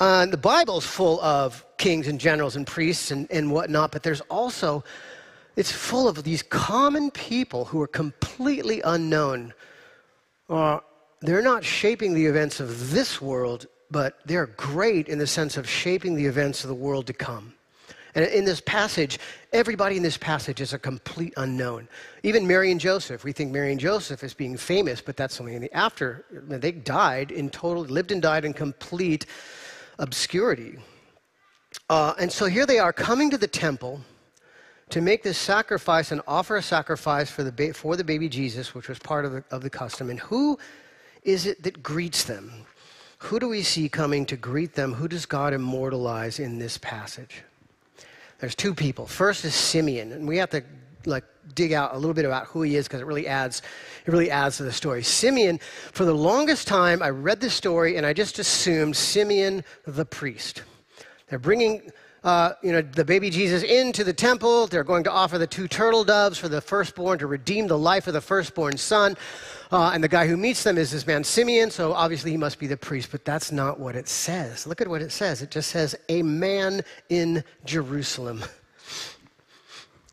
Uh, 0.00 0.26
the 0.26 0.36
Bible's 0.36 0.84
full 0.84 1.20
of 1.20 1.64
kings 1.78 2.08
and 2.08 2.18
generals 2.18 2.56
and 2.56 2.66
priests 2.66 3.12
and, 3.12 3.30
and 3.30 3.52
whatnot, 3.52 3.92
but 3.92 4.02
there's 4.02 4.20
also 4.22 4.82
it's 5.54 5.70
full 5.70 6.08
of 6.08 6.24
these 6.24 6.42
common 6.42 7.12
people 7.12 7.66
who 7.66 7.80
are 7.80 7.86
completely 7.86 8.82
unknown. 8.84 9.54
Uh, 10.50 10.80
they're 11.20 11.40
not 11.40 11.64
shaping 11.64 12.14
the 12.14 12.26
events 12.26 12.58
of 12.58 12.90
this 12.90 13.22
world, 13.22 13.66
but 13.92 14.18
they're 14.26 14.48
great 14.48 15.08
in 15.08 15.18
the 15.18 15.26
sense 15.26 15.56
of 15.56 15.68
shaping 15.68 16.16
the 16.16 16.26
events 16.26 16.64
of 16.64 16.68
the 16.68 16.74
world 16.74 17.06
to 17.06 17.12
come. 17.12 17.54
And 18.14 18.24
in 18.26 18.44
this 18.44 18.60
passage, 18.60 19.18
everybody 19.52 19.96
in 19.96 20.02
this 20.02 20.16
passage 20.16 20.60
is 20.60 20.72
a 20.72 20.78
complete 20.78 21.34
unknown. 21.36 21.88
Even 22.22 22.46
Mary 22.46 22.70
and 22.70 22.80
Joseph. 22.80 23.24
We 23.24 23.32
think 23.32 23.50
Mary 23.50 23.72
and 23.72 23.80
Joseph 23.80 24.22
is 24.22 24.34
being 24.34 24.56
famous, 24.56 25.00
but 25.00 25.16
that's 25.16 25.40
only 25.40 25.54
in 25.56 25.62
the 25.62 25.72
after. 25.72 26.24
They 26.30 26.72
died 26.72 27.32
in 27.32 27.50
total, 27.50 27.82
lived 27.84 28.12
and 28.12 28.22
died 28.22 28.44
in 28.44 28.52
complete 28.52 29.26
obscurity. 29.98 30.78
Uh, 31.90 32.14
and 32.18 32.30
so 32.30 32.46
here 32.46 32.66
they 32.66 32.78
are 32.78 32.92
coming 32.92 33.30
to 33.30 33.38
the 33.38 33.48
temple 33.48 34.00
to 34.90 35.00
make 35.00 35.22
this 35.22 35.38
sacrifice 35.38 36.12
and 36.12 36.20
offer 36.26 36.56
a 36.56 36.62
sacrifice 36.62 37.30
for 37.30 37.42
the, 37.42 37.50
ba- 37.50 37.74
for 37.74 37.96
the 37.96 38.04
baby 38.04 38.28
Jesus, 38.28 38.74
which 38.74 38.88
was 38.88 38.98
part 38.98 39.24
of 39.24 39.32
the, 39.32 39.44
of 39.50 39.62
the 39.62 39.70
custom. 39.70 40.08
And 40.08 40.20
who 40.20 40.58
is 41.24 41.46
it 41.46 41.62
that 41.64 41.82
greets 41.82 42.24
them? 42.24 42.52
Who 43.18 43.40
do 43.40 43.48
we 43.48 43.62
see 43.62 43.88
coming 43.88 44.26
to 44.26 44.36
greet 44.36 44.74
them? 44.74 44.92
Who 44.92 45.08
does 45.08 45.26
God 45.26 45.52
immortalize 45.52 46.38
in 46.38 46.58
this 46.58 46.78
passage? 46.78 47.42
There's 48.44 48.54
two 48.54 48.74
people. 48.74 49.06
First 49.06 49.42
is 49.46 49.54
Simeon, 49.54 50.12
and 50.12 50.28
we 50.28 50.36
have 50.36 50.50
to 50.50 50.62
like 51.06 51.24
dig 51.54 51.72
out 51.72 51.94
a 51.94 51.96
little 51.96 52.12
bit 52.12 52.26
about 52.26 52.44
who 52.44 52.60
he 52.60 52.76
is 52.76 52.86
because 52.86 53.00
it 53.00 53.06
really 53.06 53.26
adds 53.26 53.62
it 54.04 54.10
really 54.12 54.30
adds 54.30 54.58
to 54.58 54.64
the 54.64 54.72
story. 54.72 55.02
Simeon, 55.02 55.58
for 55.92 56.04
the 56.04 56.12
longest 56.12 56.68
time, 56.68 57.02
I 57.02 57.08
read 57.08 57.40
this 57.40 57.54
story 57.54 57.96
and 57.96 58.04
I 58.04 58.12
just 58.12 58.38
assumed 58.38 58.96
Simeon 58.96 59.64
the 59.86 60.04
priest. 60.04 60.62
They're 61.30 61.38
bringing 61.38 61.90
uh, 62.24 62.54
you 62.62 62.72
know, 62.72 62.80
the 62.80 63.04
baby 63.04 63.28
Jesus 63.28 63.62
into 63.62 64.02
the 64.02 64.12
temple. 64.12 64.66
They're 64.66 64.82
going 64.82 65.04
to 65.04 65.12
offer 65.12 65.36
the 65.36 65.46
two 65.46 65.68
turtle 65.68 66.04
doves 66.04 66.38
for 66.38 66.48
the 66.48 66.60
firstborn 66.60 67.18
to 67.18 67.26
redeem 67.26 67.66
the 67.66 67.78
life 67.78 68.06
of 68.06 68.14
the 68.14 68.20
firstborn 68.20 68.78
son. 68.78 69.16
Uh, 69.70 69.90
and 69.92 70.02
the 70.02 70.08
guy 70.08 70.26
who 70.26 70.36
meets 70.36 70.62
them 70.62 70.78
is 70.78 70.90
this 70.90 71.06
man 71.06 71.22
Simeon, 71.22 71.70
so 71.70 71.92
obviously 71.92 72.30
he 72.30 72.36
must 72.38 72.58
be 72.58 72.66
the 72.66 72.76
priest, 72.76 73.10
but 73.10 73.24
that's 73.24 73.52
not 73.52 73.78
what 73.78 73.94
it 73.94 74.08
says. 74.08 74.66
Look 74.66 74.80
at 74.80 74.88
what 74.88 75.02
it 75.02 75.12
says. 75.12 75.42
It 75.42 75.50
just 75.50 75.70
says, 75.70 75.94
a 76.08 76.22
man 76.22 76.82
in 77.10 77.44
Jerusalem. 77.66 78.42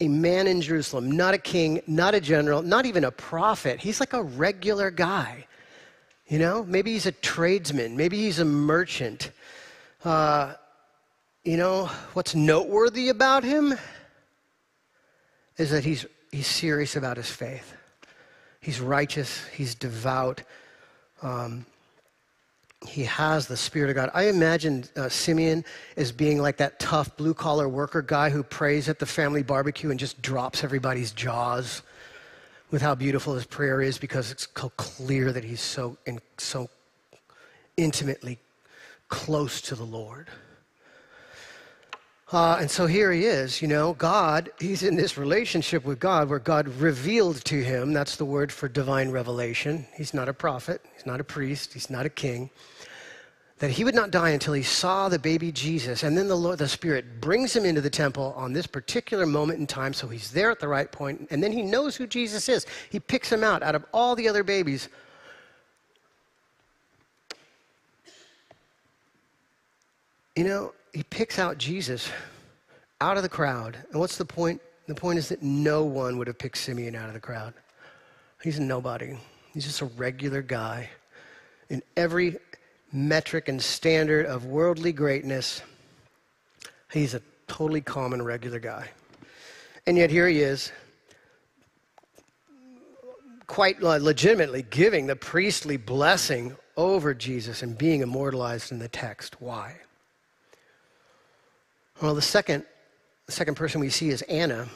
A 0.01 0.08
man 0.08 0.48
in 0.48 0.62
Jerusalem, 0.62 1.12
not 1.12 1.36
a 1.36 1.38
king, 1.38 1.80
not 1.86 2.15
a 2.15 2.20
general, 2.20 2.63
not 2.63 2.86
even 2.86 3.03
a 3.03 3.12
prophet. 3.12 3.80
He's 3.80 4.00
like 4.00 4.13
a 4.13 4.24
regular 4.24 4.89
guy. 4.89 5.46
You 6.27 6.39
know, 6.39 6.63
maybe 6.63 6.91
he's 6.94 7.06
a 7.06 7.12
tradesman, 7.12 7.96
maybe 7.96 8.18
he's 8.18 8.39
a 8.39 8.46
merchant. 8.46 9.32
Uh, 10.03 10.56
you 11.43 11.57
know, 11.57 11.86
what's 12.13 12.36
noteworthy 12.36 13.10
about 13.10 13.43
him 13.43 13.74
is 15.57 15.71
that 15.71 15.83
he's, 15.83 16.05
he's 16.31 16.48
serious 16.48 16.95
about 16.95 17.17
his 17.17 17.29
faith. 17.29 17.75
He's 18.60 18.79
righteous, 18.79 19.43
he's 19.48 19.74
devout. 19.74 20.43
Um, 21.24 21.65
he 22.88 23.03
has 23.03 23.48
the 23.48 23.57
Spirit 23.57 23.89
of 23.89 23.95
God. 23.95 24.10
I 24.13 24.24
imagine 24.24 24.86
uh, 24.95 25.10
Simeon 25.10 25.63
as 25.98 26.12
being 26.12 26.39
like 26.39 26.57
that 26.57 26.79
tough 26.79 27.15
blue 27.15 27.33
collar 27.33 27.69
worker 27.69 28.01
guy 28.01 28.29
who 28.29 28.43
prays 28.43 28.89
at 28.89 29.00
the 29.00 29.05
family 29.05 29.43
barbecue 29.43 29.91
and 29.91 30.00
just 30.00 30.21
drops 30.21 30.63
everybody's 30.63 31.12
jaws 31.12 31.83
with 32.71 32.81
how 32.81 32.95
beautiful 32.95 33.36
his 33.36 33.45
prayer 33.45 33.81
is 33.81 33.98
because 33.98 34.31
it's 34.31 34.48
so 34.55 34.69
clear 34.77 35.31
that 35.31 35.43
he's 35.43 35.62
so, 35.62 35.98
in, 36.05 36.19
so 36.38 36.69
intimately 37.77 38.39
close 39.10 39.62
to 39.62 39.75
the 39.75 39.83
Lord. 39.83 40.27
Uh, 42.31 42.59
and 42.61 42.71
so 42.71 42.88
here 42.88 43.11
he 43.11 43.25
is, 43.25 43.61
you 43.61 43.67
know, 43.67 43.93
God, 43.95 44.51
he's 44.57 44.83
in 44.83 44.95
this 44.95 45.17
relationship 45.17 45.83
with 45.83 46.00
God 46.00 46.29
where 46.29 46.39
God 46.39 46.69
revealed 46.69 47.43
to 47.43 47.61
him, 47.61 47.91
that's 47.91 48.15
the 48.15 48.23
word 48.23 48.53
for 48.53 48.69
divine 48.69 49.11
revelation. 49.11 49.85
He's 49.97 50.13
not 50.13 50.29
a 50.29 50.33
prophet, 50.33 50.81
he's 50.95 51.05
not 51.05 51.19
a 51.19 51.25
priest, 51.25 51.73
he's 51.73 51.89
not 51.89 52.05
a 52.05 52.09
king. 52.09 52.50
That 53.59 53.69
he 53.69 53.83
would 53.83 53.95
not 53.95 54.11
die 54.11 54.29
until 54.29 54.53
he 54.53 54.63
saw 54.63 55.09
the 55.09 55.19
baby 55.19 55.51
Jesus. 55.51 56.03
And 56.03 56.17
then 56.17 56.29
the, 56.29 56.38
Lord, 56.38 56.57
the 56.57 56.69
Spirit 56.69 57.19
brings 57.19 57.53
him 57.53 57.65
into 57.65 57.81
the 57.81 57.89
temple 57.89 58.33
on 58.38 58.53
this 58.53 58.65
particular 58.65 59.25
moment 59.25 59.59
in 59.59 59.67
time, 59.67 59.91
so 59.91 60.07
he's 60.07 60.31
there 60.31 60.51
at 60.51 60.61
the 60.61 60.69
right 60.69 60.89
point, 60.89 61.27
and 61.31 61.43
then 61.43 61.51
he 61.51 61.61
knows 61.61 61.97
who 61.97 62.07
Jesus 62.07 62.47
is. 62.47 62.65
He 62.89 63.01
picks 63.01 63.29
him 63.29 63.43
out 63.43 63.61
out 63.61 63.75
of 63.75 63.83
all 63.91 64.15
the 64.15 64.29
other 64.29 64.43
babies. 64.45 64.88
You 70.38 70.45
know, 70.45 70.73
he 70.93 71.03
picks 71.03 71.39
out 71.39 71.57
Jesus 71.57 72.10
out 73.00 73.17
of 73.17 73.24
the 73.24 73.29
crowd. 73.29 73.77
And 73.91 74.00
what's 74.00 74.17
the 74.17 74.25
point? 74.25 74.62
The 74.88 74.95
point 74.95 75.19
is 75.19 75.29
that 75.29 75.41
no 75.41 75.83
one 75.83 76.17
would 76.17 76.27
have 76.27 76.38
picked 76.38 76.57
Simeon 76.57 76.95
out 76.95 77.07
of 77.07 77.13
the 77.13 77.19
crowd. 77.19 77.53
He's 78.43 78.57
a 78.57 78.62
nobody. 78.62 79.17
He's 79.53 79.65
just 79.65 79.81
a 79.81 79.86
regular 79.86 80.41
guy. 80.41 80.89
In 81.69 81.81
every 81.95 82.38
metric 82.91 83.48
and 83.48 83.62
standard 83.62 84.25
of 84.25 84.45
worldly 84.45 84.91
greatness, 84.91 85.62
he's 86.91 87.13
a 87.13 87.21
totally 87.48 87.81
common, 87.81 88.21
regular 88.21 88.60
guy. 88.60 88.89
And 89.88 89.98
yet 89.98 90.10
here 90.10 90.27
he 90.27 90.41
is, 90.41 90.71
quite 93.48 93.81
uh, 93.83 93.98
legitimately 93.98 94.65
giving 94.69 95.07
the 95.07 95.15
priestly 95.15 95.77
blessing 95.77 96.55
over 96.77 97.13
Jesus 97.13 97.63
and 97.63 97.77
being 97.77 98.01
immortalized 98.01 98.71
in 98.71 98.79
the 98.79 98.88
text. 98.88 99.41
Why? 99.41 99.75
Well, 102.01 102.15
the 102.15 102.22
second, 102.22 102.65
the 103.27 103.31
second 103.31 103.53
person 103.53 103.79
we 103.79 103.91
see 103.91 104.10
is 104.10 104.24
Anna. 104.24 104.67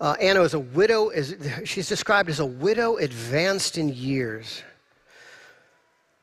Uh, 0.00 0.14
Anna 0.20 0.42
is 0.42 0.54
a 0.54 0.60
widow. 0.60 1.08
Is, 1.08 1.34
she's 1.64 1.88
described 1.88 2.30
as 2.30 2.38
a 2.38 2.46
widow 2.46 2.96
advanced 2.96 3.76
in 3.76 3.88
years. 3.88 4.62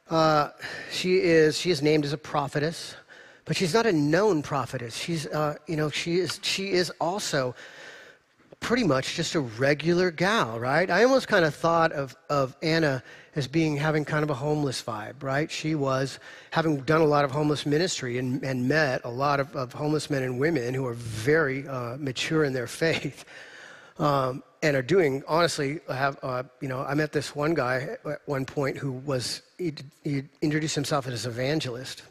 Uh, 0.10 0.51
she 0.89 1.18
is 1.18 1.58
she 1.58 1.70
is 1.70 1.82
named 1.82 2.06
as 2.06 2.13
a 2.13 2.18
prophetess, 2.18 2.96
but 3.44 3.58
she's 3.58 3.74
not 3.74 3.86
a 3.86 3.92
known 3.92 4.42
prophetess. 4.42 4.96
She's 4.96 5.27
uh, 5.27 5.58
you 5.68 5.75
know 5.75 5.89
she 5.89 6.20
is 6.20 6.39
she 6.44 6.72
is 6.72 6.92
also 7.01 7.56
pretty 8.63 8.84
much 8.84 9.15
just 9.15 9.36
a 9.36 9.41
regular 9.41 10.10
gal, 10.10 10.60
right? 10.60 10.89
I 10.89 11.03
almost 11.03 11.27
kind 11.27 11.46
of 11.46 11.53
thought 11.53 11.91
of 11.91 12.15
of 12.29 12.55
Anna 12.63 13.03
as 13.36 13.48
being 13.48 13.75
having 13.75 14.05
kind 14.05 14.24
of 14.24 14.29
a 14.29 14.34
homeless 14.34 14.82
vibe, 14.82 15.22
right? 15.22 15.51
She 15.51 15.75
was 15.75 16.17
having 16.51 16.77
done 16.82 17.01
a 17.01 17.05
lot 17.05 17.25
of 17.25 17.32
homeless 17.32 17.65
ministry 17.65 18.17
and, 18.17 18.43
and 18.43 18.67
met 18.67 19.01
a 19.03 19.10
lot 19.10 19.39
of, 19.39 19.55
of 19.55 19.74
homeless 19.74 20.10
men 20.10 20.24
and 20.24 20.39
women 20.39 20.74
who 20.74 20.86
are 20.86 20.93
very 20.93 21.67
uh, 21.67 21.98
mature 21.98 22.43
in 22.43 22.53
their 22.53 22.67
faith. 22.84 23.25
Um, 24.00 24.41
and 24.63 24.77
are 24.77 24.82
doing 24.82 25.24
honestly 25.27 25.82
have 25.89 26.17
uh, 26.24 26.41
you 26.62 26.70
know 26.70 26.79
i 26.79 26.96
met 26.96 27.12
this 27.12 27.36
one 27.36 27.53
guy 27.53 27.98
at 28.05 28.22
one 28.25 28.46
point 28.46 28.77
who 28.77 28.93
was 28.93 29.43
he, 29.60 29.74
he 30.03 30.24
introduced 30.41 30.74
himself 30.74 31.05
as 31.05 31.25
an 31.25 31.32
evangelist 31.32 32.01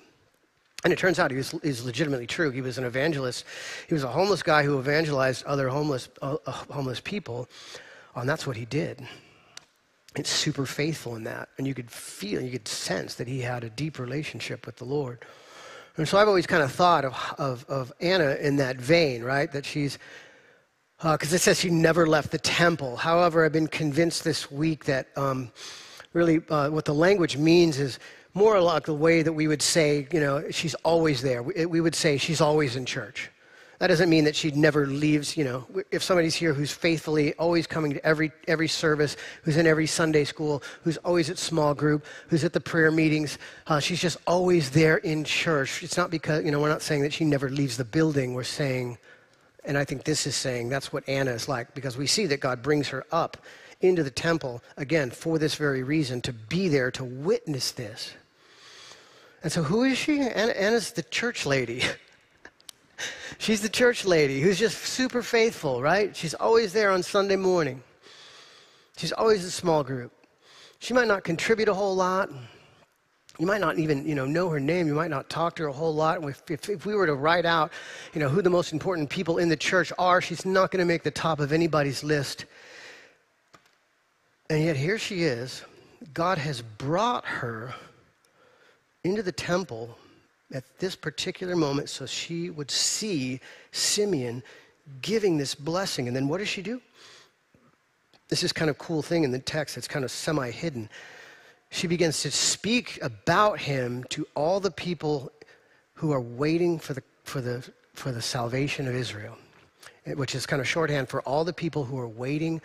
and 0.84 0.92
it 0.92 0.98
turns 0.98 1.18
out 1.18 1.30
he 1.30 1.36
was 1.36 1.54
is 1.62 1.84
legitimately 1.84 2.26
true 2.26 2.50
he 2.50 2.60
was 2.60 2.78
an 2.78 2.84
evangelist 2.84 3.44
he 3.88 3.94
was 3.94 4.04
a 4.04 4.08
homeless 4.08 4.42
guy 4.42 4.62
who 4.62 4.78
evangelized 4.78 5.44
other 5.44 5.68
homeless 5.68 6.08
uh, 6.22 6.36
uh 6.46 6.50
homeless 6.50 7.00
people 7.00 7.48
and 8.14 8.28
that's 8.28 8.46
what 8.46 8.56
he 8.56 8.64
did 8.66 9.06
it's 10.16 10.30
super 10.30 10.66
faithful 10.66 11.16
in 11.16 11.24
that. 11.24 11.48
And 11.56 11.66
you 11.66 11.74
could 11.74 11.90
feel, 11.90 12.40
you 12.42 12.50
could 12.50 12.68
sense 12.68 13.14
that 13.14 13.26
he 13.26 13.40
had 13.40 13.64
a 13.64 13.70
deep 13.70 13.98
relationship 13.98 14.66
with 14.66 14.76
the 14.76 14.84
Lord. 14.84 15.24
And 15.96 16.06
so 16.06 16.18
I've 16.18 16.28
always 16.28 16.46
kind 16.46 16.62
of 16.62 16.72
thought 16.72 17.04
of, 17.04 17.34
of, 17.38 17.64
of 17.68 17.92
Anna 18.00 18.36
in 18.40 18.56
that 18.56 18.76
vein, 18.76 19.22
right? 19.22 19.50
That 19.52 19.64
she's, 19.64 19.98
because 20.98 21.32
uh, 21.32 21.36
it 21.36 21.40
says 21.40 21.60
she 21.60 21.70
never 21.70 22.06
left 22.06 22.30
the 22.30 22.38
temple. 22.38 22.96
However, 22.96 23.44
I've 23.44 23.52
been 23.52 23.66
convinced 23.66 24.22
this 24.24 24.50
week 24.50 24.84
that 24.84 25.08
um, 25.16 25.50
really, 26.12 26.42
uh, 26.50 26.68
what 26.68 26.84
the 26.84 26.94
language 26.94 27.36
means 27.36 27.78
is 27.78 27.98
more 28.34 28.60
like 28.60 28.86
the 28.86 28.94
way 28.94 29.22
that 29.22 29.32
we 29.32 29.46
would 29.46 29.62
say, 29.62 30.06
you 30.12 30.20
know, 30.20 30.50
she's 30.50 30.74
always 30.76 31.22
there. 31.22 31.42
We, 31.42 31.80
would 31.80 31.94
say 31.94 32.16
she's 32.16 32.40
always 32.40 32.76
in 32.76 32.86
church. 32.86 33.30
That 33.78 33.88
doesn't 33.88 34.08
mean 34.08 34.24
that 34.24 34.36
she 34.36 34.52
never 34.52 34.86
leaves, 34.86 35.36
you 35.36 35.44
know. 35.44 35.66
If 35.90 36.04
somebody's 36.04 36.36
here 36.36 36.54
who's 36.54 36.70
faithfully 36.70 37.34
always 37.34 37.66
coming 37.66 37.94
to 37.94 38.06
every, 38.06 38.30
every 38.46 38.68
service, 38.68 39.16
who's 39.42 39.56
in 39.56 39.66
every 39.66 39.88
Sunday 39.88 40.24
school, 40.24 40.62
who's 40.84 40.98
always 40.98 41.28
at 41.30 41.36
small 41.36 41.74
group, 41.74 42.06
who's 42.28 42.44
at 42.44 42.52
the 42.52 42.60
prayer 42.60 42.92
meetings, 42.92 43.38
uh, 43.66 43.80
she's 43.80 44.00
just 44.00 44.18
always 44.26 44.70
there 44.70 44.98
in 44.98 45.24
church. 45.24 45.82
It's 45.82 45.96
not 45.96 46.10
because, 46.10 46.44
you 46.44 46.52
know, 46.52 46.60
we're 46.60 46.68
not 46.68 46.80
saying 46.80 47.02
that 47.02 47.12
she 47.12 47.24
never 47.24 47.50
leaves 47.50 47.76
the 47.76 47.84
building. 47.84 48.34
We're 48.34 48.44
saying, 48.44 48.98
and 49.64 49.76
I 49.76 49.84
think 49.84 50.04
this 50.04 50.28
is 50.28 50.36
saying 50.36 50.68
that's 50.68 50.92
what 50.92 51.06
Anna 51.08 51.32
is 51.32 51.48
like, 51.48 51.74
because 51.74 51.96
we 51.96 52.06
see 52.06 52.26
that 52.26 52.38
God 52.38 52.62
brings 52.62 52.88
her 52.88 53.04
up 53.10 53.36
into 53.80 54.04
the 54.04 54.10
temple, 54.10 54.62
again, 54.76 55.10
for 55.10 55.38
this 55.38 55.56
very 55.56 55.82
reason, 55.82 56.20
to 56.22 56.32
be 56.32 56.68
there 56.68 56.92
to 56.92 57.02
witness 57.02 57.72
this. 57.72 58.12
And 59.42 59.50
so, 59.50 59.62
who 59.62 59.84
is 59.84 59.98
she? 59.98 60.20
Anna, 60.20 60.52
Anna's 60.52 60.92
the 60.92 61.02
church 61.02 61.46
lady. 61.46 61.82
She's 63.38 63.60
the 63.60 63.68
church 63.68 64.04
lady 64.04 64.40
who's 64.40 64.58
just 64.58 64.78
super 64.78 65.22
faithful, 65.22 65.82
right? 65.82 66.14
She's 66.14 66.34
always 66.34 66.72
there 66.72 66.90
on 66.90 67.02
Sunday 67.02 67.36
morning. 67.36 67.82
She's 68.96 69.12
always 69.12 69.44
a 69.44 69.50
small 69.50 69.82
group. 69.82 70.12
She 70.78 70.94
might 70.94 71.08
not 71.08 71.24
contribute 71.24 71.68
a 71.68 71.74
whole 71.74 71.96
lot. 71.96 72.30
You 73.38 73.46
might 73.46 73.60
not 73.60 73.78
even, 73.78 74.06
you 74.06 74.14
know, 74.14 74.26
know 74.26 74.48
her 74.50 74.60
name. 74.60 74.86
You 74.86 74.94
might 74.94 75.10
not 75.10 75.28
talk 75.28 75.56
to 75.56 75.64
her 75.64 75.68
a 75.70 75.72
whole 75.72 75.94
lot. 75.94 76.22
If, 76.22 76.42
if, 76.50 76.68
if 76.68 76.86
we 76.86 76.94
were 76.94 77.06
to 77.06 77.14
write 77.14 77.46
out, 77.46 77.72
you 78.12 78.20
know, 78.20 78.28
who 78.28 78.42
the 78.42 78.50
most 78.50 78.72
important 78.72 79.08
people 79.10 79.38
in 79.38 79.48
the 79.48 79.56
church 79.56 79.92
are, 79.98 80.20
she's 80.20 80.44
not 80.44 80.70
going 80.70 80.80
to 80.80 80.84
make 80.84 81.02
the 81.02 81.10
top 81.10 81.40
of 81.40 81.52
anybody's 81.52 82.04
list. 82.04 82.44
And 84.50 84.62
yet 84.62 84.76
here 84.76 84.98
she 84.98 85.22
is. 85.22 85.64
God 86.12 86.38
has 86.38 86.62
brought 86.62 87.24
her 87.24 87.74
into 89.04 89.22
the 89.22 89.32
temple 89.32 89.96
at 90.52 90.64
this 90.78 90.94
particular 90.94 91.56
moment 91.56 91.88
so 91.88 92.06
she 92.06 92.50
would 92.50 92.70
see 92.70 93.40
Simeon 93.72 94.42
giving 95.00 95.38
this 95.38 95.54
blessing. 95.54 96.06
And 96.06 96.16
then 96.16 96.28
what 96.28 96.38
does 96.38 96.48
she 96.48 96.62
do? 96.62 96.80
This 98.28 98.42
is 98.42 98.52
kind 98.52 98.70
of 98.70 98.78
cool 98.78 99.02
thing 99.02 99.24
in 99.24 99.30
the 99.30 99.38
text. 99.38 99.76
It's 99.76 99.88
kind 99.88 100.04
of 100.04 100.10
semi 100.10 100.50
hidden. 100.50 100.88
She 101.70 101.86
begins 101.86 102.22
to 102.22 102.30
speak 102.30 102.98
about 103.02 103.58
him 103.58 104.04
to 104.10 104.26
all 104.34 104.60
the 104.60 104.70
people 104.70 105.32
who 105.94 106.12
are 106.12 106.20
waiting 106.20 106.78
for 106.78 106.94
the, 106.94 107.02
for 107.24 107.40
the, 107.40 107.66
for 107.94 108.12
the 108.12 108.22
salvation 108.22 108.86
of 108.88 108.94
Israel, 108.94 109.38
which 110.16 110.34
is 110.34 110.46
kind 110.46 110.60
of 110.60 110.68
shorthand 110.68 111.08
for 111.08 111.22
all 111.22 111.44
the 111.44 111.52
people 111.52 111.84
who 111.84 111.98
are 111.98 112.08
waiting 112.08 112.60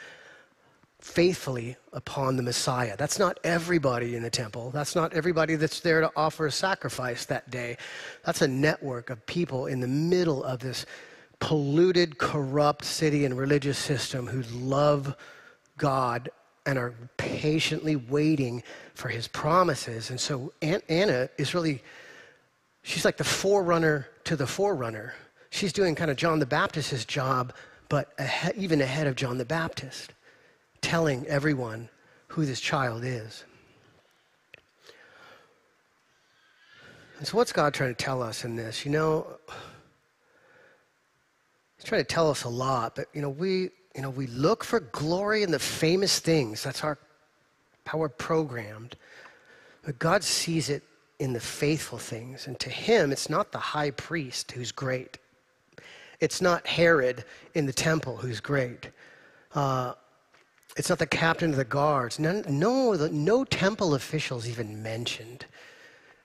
faithfully 0.99 1.77
upon 1.93 2.37
the 2.37 2.43
Messiah. 2.43 2.95
That's 2.97 3.19
not 3.19 3.39
everybody 3.43 4.15
in 4.15 4.23
the 4.23 4.29
temple. 4.29 4.71
That's 4.71 4.95
not 4.95 5.13
everybody 5.13 5.55
that's 5.55 5.79
there 5.79 6.01
to 6.01 6.11
offer 6.15 6.47
a 6.47 6.51
sacrifice 6.51 7.25
that 7.25 7.49
day. 7.49 7.77
That's 8.25 8.41
a 8.41 8.47
network 8.47 9.09
of 9.09 9.23
people 9.25 9.67
in 9.67 9.79
the 9.79 9.87
middle 9.87 10.43
of 10.43 10.59
this 10.59 10.85
polluted, 11.39 12.17
corrupt 12.17 12.83
city 12.83 13.25
and 13.25 13.37
religious 13.37 13.77
system 13.77 14.25
who 14.25 14.41
love 14.57 15.15
God 15.77 16.29
and 16.65 16.79
are 16.79 16.93
patiently 17.17 17.95
waiting 17.95 18.63
for 18.95 19.09
his 19.09 19.27
promises. 19.27 20.09
And 20.09 20.19
so 20.19 20.51
Aunt 20.63 20.83
Anna 20.89 21.29
is 21.37 21.53
really, 21.53 21.83
she's 22.81 23.05
like 23.05 23.17
the 23.17 23.23
forerunner 23.23 24.07
to 24.25 24.35
the 24.35 24.47
forerunner. 24.47 25.13
She's 25.51 25.71
doing 25.71 25.93
kind 25.93 26.09
of 26.09 26.17
John 26.17 26.39
the 26.39 26.45
Baptist's 26.45 27.05
job, 27.05 27.53
but 27.87 28.11
ahead, 28.17 28.55
even 28.57 28.81
ahead 28.81 29.07
of 29.07 29.15
John 29.15 29.37
the 29.37 29.45
Baptist 29.45 30.13
telling 30.81 31.25
everyone 31.27 31.89
who 32.27 32.45
this 32.45 32.59
child 32.59 33.03
is. 33.03 33.43
And 37.17 37.27
so, 37.27 37.35
what's 37.37 37.51
God 37.51 37.73
trying 37.73 37.95
to 37.95 38.03
tell 38.03 38.21
us 38.21 38.45
in 38.45 38.55
this? 38.55 38.85
You 38.85 38.91
know, 38.91 39.27
He's 41.77 41.85
trying 41.85 42.01
to 42.01 42.07
tell 42.07 42.29
us 42.29 42.43
a 42.43 42.49
lot, 42.49 42.95
but 42.95 43.07
you 43.13 43.21
know, 43.21 43.29
we 43.29 43.69
you 43.95 44.01
know 44.01 44.09
we 44.09 44.27
look 44.27 44.63
for 44.63 44.79
glory 44.79 45.43
in 45.43 45.51
the 45.51 45.59
famous 45.59 46.19
things. 46.19 46.63
That's 46.63 46.83
our 46.83 46.97
how 47.87 47.97
we're 47.97 48.09
programmed. 48.09 48.95
But 49.83 49.97
God 49.97 50.23
sees 50.23 50.69
it 50.69 50.83
in 51.19 51.33
the 51.33 51.39
faithful 51.39 51.97
things, 51.97 52.45
and 52.45 52.59
to 52.59 52.69
Him, 52.69 53.11
it's 53.11 53.29
not 53.29 53.51
the 53.51 53.57
high 53.57 53.91
priest 53.91 54.51
who's 54.51 54.71
great. 54.71 55.17
It's 56.19 56.41
not 56.41 56.67
Herod 56.67 57.25
in 57.53 57.65
the 57.65 57.73
temple 57.73 58.17
who's 58.17 58.39
great. 58.39 58.89
Uh, 59.53 59.93
it's 60.77 60.89
not 60.89 60.99
the 60.99 61.07
captain 61.07 61.49
of 61.49 61.57
the 61.57 61.65
guards. 61.65 62.19
None, 62.19 62.45
no, 62.47 62.95
the, 62.95 63.09
no 63.09 63.43
temple 63.43 63.95
officials 63.95 64.47
even 64.47 64.83
mentioned. 64.83 65.45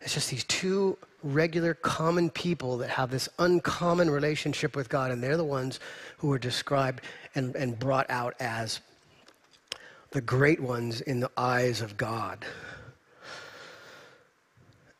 It's 0.03 0.15
just 0.15 0.31
these 0.31 0.45
two 0.45 0.99
regular, 1.23 1.75
common 1.75 2.29
people 2.29 2.77
that 2.79 2.91
have 2.91 3.11
this 3.11 3.29
uncommon 3.39 4.11
relationship 4.11 4.77
with 4.77 4.89
God, 4.89 5.11
and 5.11 5.23
they're 5.23 5.37
the 5.37 5.45
ones 5.45 5.81
who 6.19 6.31
are 6.33 6.39
described 6.39 7.03
and, 7.35 7.57
and 7.57 7.79
brought 7.79 8.11
out 8.11 8.35
as 8.41 8.81
the 10.11 10.21
great 10.21 10.61
ones 10.61 11.01
in 11.01 11.21
the 11.21 11.31
eyes 11.37 11.81
of 11.81 11.97
God. 11.97 12.45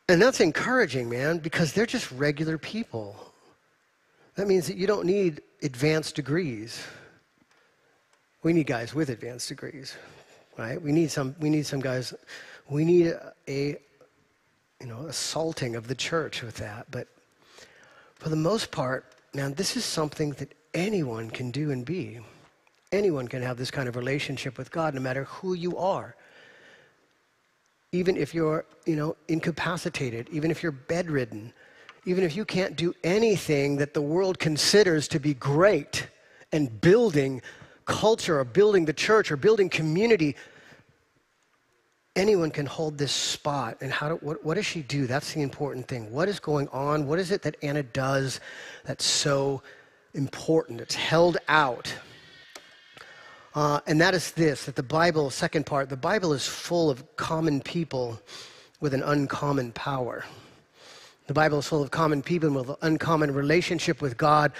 And 0.09 0.21
that's 0.21 0.39
encouraging, 0.39 1.09
man, 1.09 1.37
because 1.37 1.73
they're 1.73 1.85
just 1.85 2.11
regular 2.11 2.57
people. 2.57 3.15
That 4.35 4.47
means 4.47 4.65
that 4.67 4.77
you 4.77 4.87
don't 4.87 5.05
need 5.05 5.41
advanced 5.61 6.15
degrees. 6.15 6.83
We 8.43 8.51
need 8.51 8.67
guys 8.67 8.93
with 8.93 9.09
advanced 9.09 9.47
degrees, 9.47 9.95
right? 10.57 10.79
We 10.81 10.91
need 10.91 11.09
some. 11.09 11.33
We 11.39 11.49
need 11.49 11.65
some 11.65 11.79
guys. 11.79 12.13
We 12.69 12.83
need 12.83 13.13
a, 13.47 13.77
you 14.81 14.87
know 14.87 15.05
assaulting 15.07 15.75
of 15.77 15.87
the 15.87 15.95
church 15.95 16.43
with 16.43 16.55
that. 16.57 16.87
But 16.91 17.07
for 18.15 18.27
the 18.27 18.35
most 18.35 18.69
part, 18.69 19.05
now 19.33 19.49
this 19.49 19.77
is 19.77 19.85
something 19.85 20.31
that 20.33 20.53
anyone 20.73 21.29
can 21.29 21.51
do 21.51 21.71
and 21.71 21.85
be. 21.85 22.19
Anyone 22.91 23.29
can 23.29 23.41
have 23.41 23.57
this 23.57 23.71
kind 23.71 23.87
of 23.87 23.95
relationship 23.95 24.57
with 24.57 24.71
God, 24.71 24.93
no 24.93 25.01
matter 25.01 25.23
who 25.23 25.53
you 25.53 25.77
are. 25.77 26.15
Even 27.93 28.17
if 28.17 28.33
you're, 28.33 28.65
you 28.85 28.95
know, 28.95 29.15
incapacitated, 29.29 30.27
even 30.31 30.51
if 30.51 30.61
you're 30.61 30.71
bedridden, 30.71 31.53
even 32.05 32.23
if 32.23 32.35
you 32.35 32.43
can't 32.43 32.75
do 32.75 32.93
anything 33.03 33.77
that 33.77 33.93
the 33.93 34.01
world 34.01 34.37
considers 34.37 35.07
to 35.07 35.19
be 35.19 35.33
great 35.33 36.07
and 36.51 36.81
building 36.81 37.41
culture 37.85 38.39
or 38.39 38.43
building 38.43 38.85
the 38.85 38.93
church 38.93 39.31
or 39.31 39.37
building 39.37 39.69
community, 39.69 40.35
anyone 42.15 42.51
can 42.51 42.65
hold 42.65 42.97
this 42.97 43.11
spot. 43.11 43.77
And 43.81 43.91
how 43.91 44.09
do, 44.09 44.15
what, 44.15 44.43
what 44.43 44.55
does 44.55 44.65
she 44.65 44.81
do? 44.81 45.07
That's 45.07 45.33
the 45.33 45.41
important 45.41 45.87
thing. 45.87 46.11
What 46.11 46.29
is 46.29 46.39
going 46.39 46.67
on? 46.69 47.07
What 47.07 47.19
is 47.19 47.31
it 47.31 47.41
that 47.43 47.57
Anna 47.61 47.83
does 47.83 48.39
that's 48.85 49.05
so 49.05 49.61
important? 50.13 50.81
It's 50.81 50.95
held 50.95 51.37
out. 51.47 51.93
Uh, 53.55 53.79
and 53.85 54.01
that 54.01 54.15
is 54.15 54.31
this 54.31 54.65
that 54.65 54.75
the 54.75 54.83
Bible, 54.83 55.29
second 55.29 55.65
part, 55.65 55.89
the 55.89 55.97
Bible 55.97 56.33
is 56.33 56.47
full 56.47 56.89
of 56.89 57.15
common 57.17 57.61
people 57.61 58.19
with 58.79 58.93
an 58.93 59.03
uncommon 59.03 59.71
power. 59.73 60.25
The 61.27 61.33
Bible 61.33 61.59
is 61.59 61.67
full 61.67 61.81
of 61.81 61.91
common 61.91 62.21
people 62.21 62.49
with 62.49 62.69
an 62.69 62.75
uncommon 62.81 63.33
relationship 63.33 64.01
with 64.01 64.17
God 64.17 64.51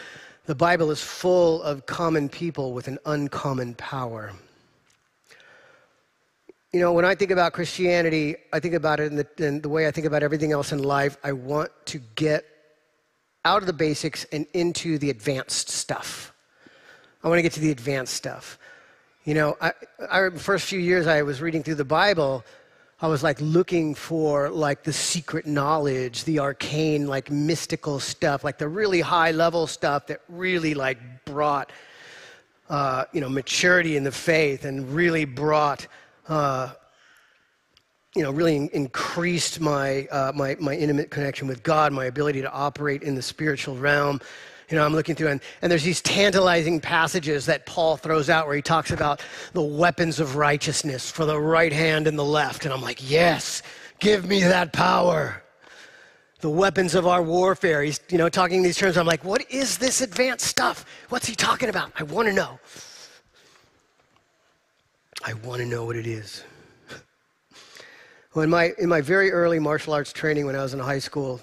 the 0.45 0.55
Bible 0.55 0.91
is 0.91 1.01
full 1.01 1.61
of 1.63 1.85
common 1.85 2.27
people 2.27 2.73
with 2.73 2.87
an 2.87 2.99
uncommon 3.05 3.75
power. 3.75 4.33
You 6.73 6.79
know, 6.79 6.91
when 6.91 7.05
I 7.05 7.15
think 7.15 7.31
about 7.31 7.53
Christianity, 7.53 8.35
I 8.51 8.59
think 8.59 8.73
about 8.73 8.99
it 8.99 9.11
in 9.11 9.15
the, 9.15 9.27
in 9.37 9.61
the 9.61 9.69
way 9.69 9.87
I 9.87 9.91
think 9.91 10.07
about 10.07 10.23
everything 10.23 10.51
else 10.51 10.71
in 10.71 10.81
life. 10.81 11.17
I 11.23 11.31
want 11.31 11.71
to 11.85 11.99
get 12.15 12.45
out 13.45 13.61
of 13.61 13.67
the 13.67 13.73
basics 13.73 14.25
and 14.31 14.45
into 14.53 14.97
the 14.97 15.09
advanced 15.09 15.69
stuff. 15.69 16.33
I 17.23 17.29
want 17.29 17.37
to 17.37 17.43
get 17.43 17.53
to 17.53 17.59
the 17.59 17.71
advanced 17.71 18.13
stuff. 18.13 18.57
You 19.23 19.35
know, 19.35 19.55
I, 19.61 19.71
I, 20.11 20.29
first 20.31 20.65
few 20.65 20.79
years 20.79 21.07
I 21.07 21.21
was 21.21 21.41
reading 21.41 21.63
through 21.63 21.75
the 21.75 21.85
Bible, 21.85 22.43
I 23.03 23.07
was 23.07 23.21
like 23.21 23.41
looking 23.41 23.95
for 23.95 24.49
like 24.49 24.83
the 24.83 24.93
secret 24.93 25.45
knowledge, 25.45 26.23
the 26.23 26.39
arcane, 26.39 27.05
like 27.05 27.29
mystical 27.29 27.99
stuff, 27.99 28.45
like 28.45 28.57
the 28.57 28.69
really 28.69 29.01
high 29.01 29.31
level 29.31 29.67
stuff 29.67 30.07
that 30.07 30.21
really 30.29 30.73
like 30.73 31.25
brought, 31.25 31.73
uh, 32.69 33.03
you 33.11 33.19
know, 33.19 33.27
maturity 33.27 33.97
in 33.97 34.05
the 34.05 34.11
faith 34.13 34.63
and 34.63 34.89
really 34.95 35.25
brought, 35.25 35.85
uh, 36.29 36.71
you 38.15 38.23
know, 38.23 38.31
really 38.31 38.69
increased 38.71 39.59
my, 39.59 40.05
uh, 40.05 40.31
my, 40.33 40.55
my 40.61 40.73
intimate 40.73 41.11
connection 41.11 41.45
with 41.45 41.61
God, 41.61 41.91
my 41.91 42.05
ability 42.05 42.39
to 42.41 42.51
operate 42.53 43.03
in 43.03 43.15
the 43.15 43.21
spiritual 43.21 43.75
realm. 43.75 44.21
You 44.73 44.79
know, 44.79 44.85
I'm 44.87 44.93
looking 44.93 45.13
through, 45.13 45.27
and, 45.27 45.41
and 45.61 45.71
there's 45.71 45.83
these 45.83 46.01
tantalizing 46.01 46.81
passages 46.81 47.45
that 47.45 47.67
Paul 47.67 47.95
throws 47.95 48.27
out 48.27 48.47
where 48.47 48.55
he 48.55 48.61
talks 48.63 48.89
about 48.89 49.21
the 49.51 49.61
weapons 49.61 50.19
of 50.19 50.35
righteousness 50.35 51.11
for 51.11 51.25
the 51.25 51.39
right 51.39 51.71
hand 51.71 52.07
and 52.07 52.17
the 52.17 52.25
left. 52.25 52.65
And 52.65 52.73
I'm 52.73 52.81
like, 52.81 53.07
yes, 53.07 53.61
give 53.99 54.27
me 54.27 54.41
that 54.41 54.73
power. 54.73 55.43
The 56.39 56.49
weapons 56.49 56.95
of 56.95 57.05
our 57.05 57.21
warfare. 57.21 57.83
He's, 57.83 57.99
you 58.09 58.17
know, 58.17 58.29
talking 58.29 58.63
these 58.63 58.75
terms. 58.75 58.97
I'm 58.97 59.05
like, 59.05 59.23
what 59.23 59.45
is 59.51 59.77
this 59.77 60.01
advanced 60.01 60.47
stuff? 60.47 60.87
What's 61.09 61.27
he 61.27 61.35
talking 61.35 61.69
about? 61.69 61.91
I 61.99 62.01
want 62.01 62.27
to 62.29 62.33
know. 62.33 62.59
I 65.23 65.33
want 65.33 65.61
to 65.61 65.67
know 65.67 65.85
what 65.85 65.97
it 65.97 66.07
is. 66.07 66.43
Well, 68.33 68.41
in 68.41 68.49
my, 68.49 68.73
in 68.79 68.89
my 68.89 69.01
very 69.01 69.31
early 69.31 69.59
martial 69.59 69.93
arts 69.93 70.11
training 70.11 70.47
when 70.47 70.55
I 70.55 70.63
was 70.63 70.73
in 70.73 70.79
high 70.79 70.97
school, 70.97 71.39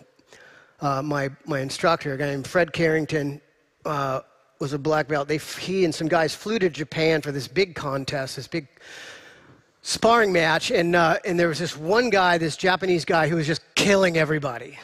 uh, 0.80 1.02
my, 1.02 1.30
my 1.46 1.60
instructor, 1.60 2.14
a 2.14 2.16
guy 2.16 2.26
named 2.26 2.46
Fred 2.46 2.72
Carrington, 2.72 3.40
uh, 3.84 4.20
was 4.58 4.72
a 4.72 4.78
black 4.78 5.08
belt. 5.08 5.28
They, 5.28 5.38
he 5.38 5.84
and 5.84 5.94
some 5.94 6.08
guys 6.08 6.34
flew 6.34 6.58
to 6.58 6.68
Japan 6.68 7.22
for 7.22 7.32
this 7.32 7.48
big 7.48 7.74
contest, 7.74 8.36
this 8.36 8.46
big 8.46 8.68
sparring 9.82 10.32
match, 10.32 10.70
and, 10.70 10.94
uh, 10.94 11.18
and 11.24 11.38
there 11.38 11.48
was 11.48 11.58
this 11.58 11.76
one 11.76 12.10
guy, 12.10 12.38
this 12.38 12.56
Japanese 12.56 13.04
guy, 13.04 13.28
who 13.28 13.36
was 13.36 13.46
just 13.46 13.62
killing 13.74 14.18
everybody. 14.18 14.78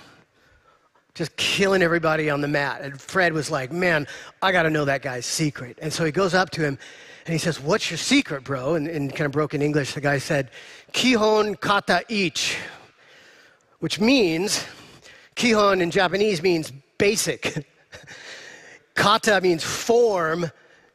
Just 1.14 1.36
killing 1.36 1.82
everybody 1.82 2.28
on 2.28 2.40
the 2.40 2.48
mat. 2.48 2.82
And 2.82 3.00
Fred 3.00 3.32
was 3.32 3.50
like, 3.50 3.72
Man, 3.72 4.06
I 4.42 4.52
got 4.52 4.64
to 4.64 4.70
know 4.70 4.84
that 4.84 5.00
guy's 5.00 5.24
secret. 5.24 5.78
And 5.80 5.90
so 5.90 6.04
he 6.04 6.12
goes 6.12 6.34
up 6.34 6.50
to 6.50 6.60
him 6.60 6.78
and 7.24 7.32
he 7.32 7.38
says, 7.38 7.58
What's 7.58 7.90
your 7.90 7.96
secret, 7.96 8.44
bro? 8.44 8.74
And 8.74 8.86
in 8.86 9.10
kind 9.10 9.24
of 9.24 9.32
broken 9.32 9.62
English, 9.62 9.94
the 9.94 10.02
guy 10.02 10.18
said, 10.18 10.50
Kihon 10.92 11.58
kata 11.58 12.04
ichi, 12.10 12.56
which 13.78 13.98
means, 13.98 14.64
Kihon 15.36 15.80
in 15.80 15.90
Japanese 15.90 16.42
means 16.42 16.72
basic. 16.98 17.66
kata 18.94 19.40
means 19.42 19.62
form, 19.62 20.50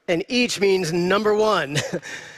and 0.08 0.25
ichi 0.27 0.60
means 0.60 0.91
number 0.91 1.36
one. 1.36 1.77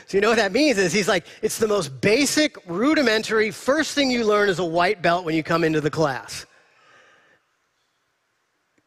So 0.05 0.17
you 0.17 0.21
know 0.21 0.29
what 0.29 0.37
that 0.37 0.51
means 0.51 0.77
is 0.77 0.93
he's 0.93 1.07
like, 1.07 1.25
it's 1.41 1.57
the 1.57 1.67
most 1.67 1.99
basic, 1.99 2.57
rudimentary, 2.67 3.49
first 3.49 3.95
thing 3.95 4.11
you 4.11 4.25
learn 4.25 4.47
is 4.47 4.59
a 4.59 4.63
white 4.63 5.01
belt 5.01 5.25
when 5.25 5.33
you 5.33 5.41
come 5.41 5.63
into 5.63 5.81
the 5.81 5.89
class. 5.89 6.45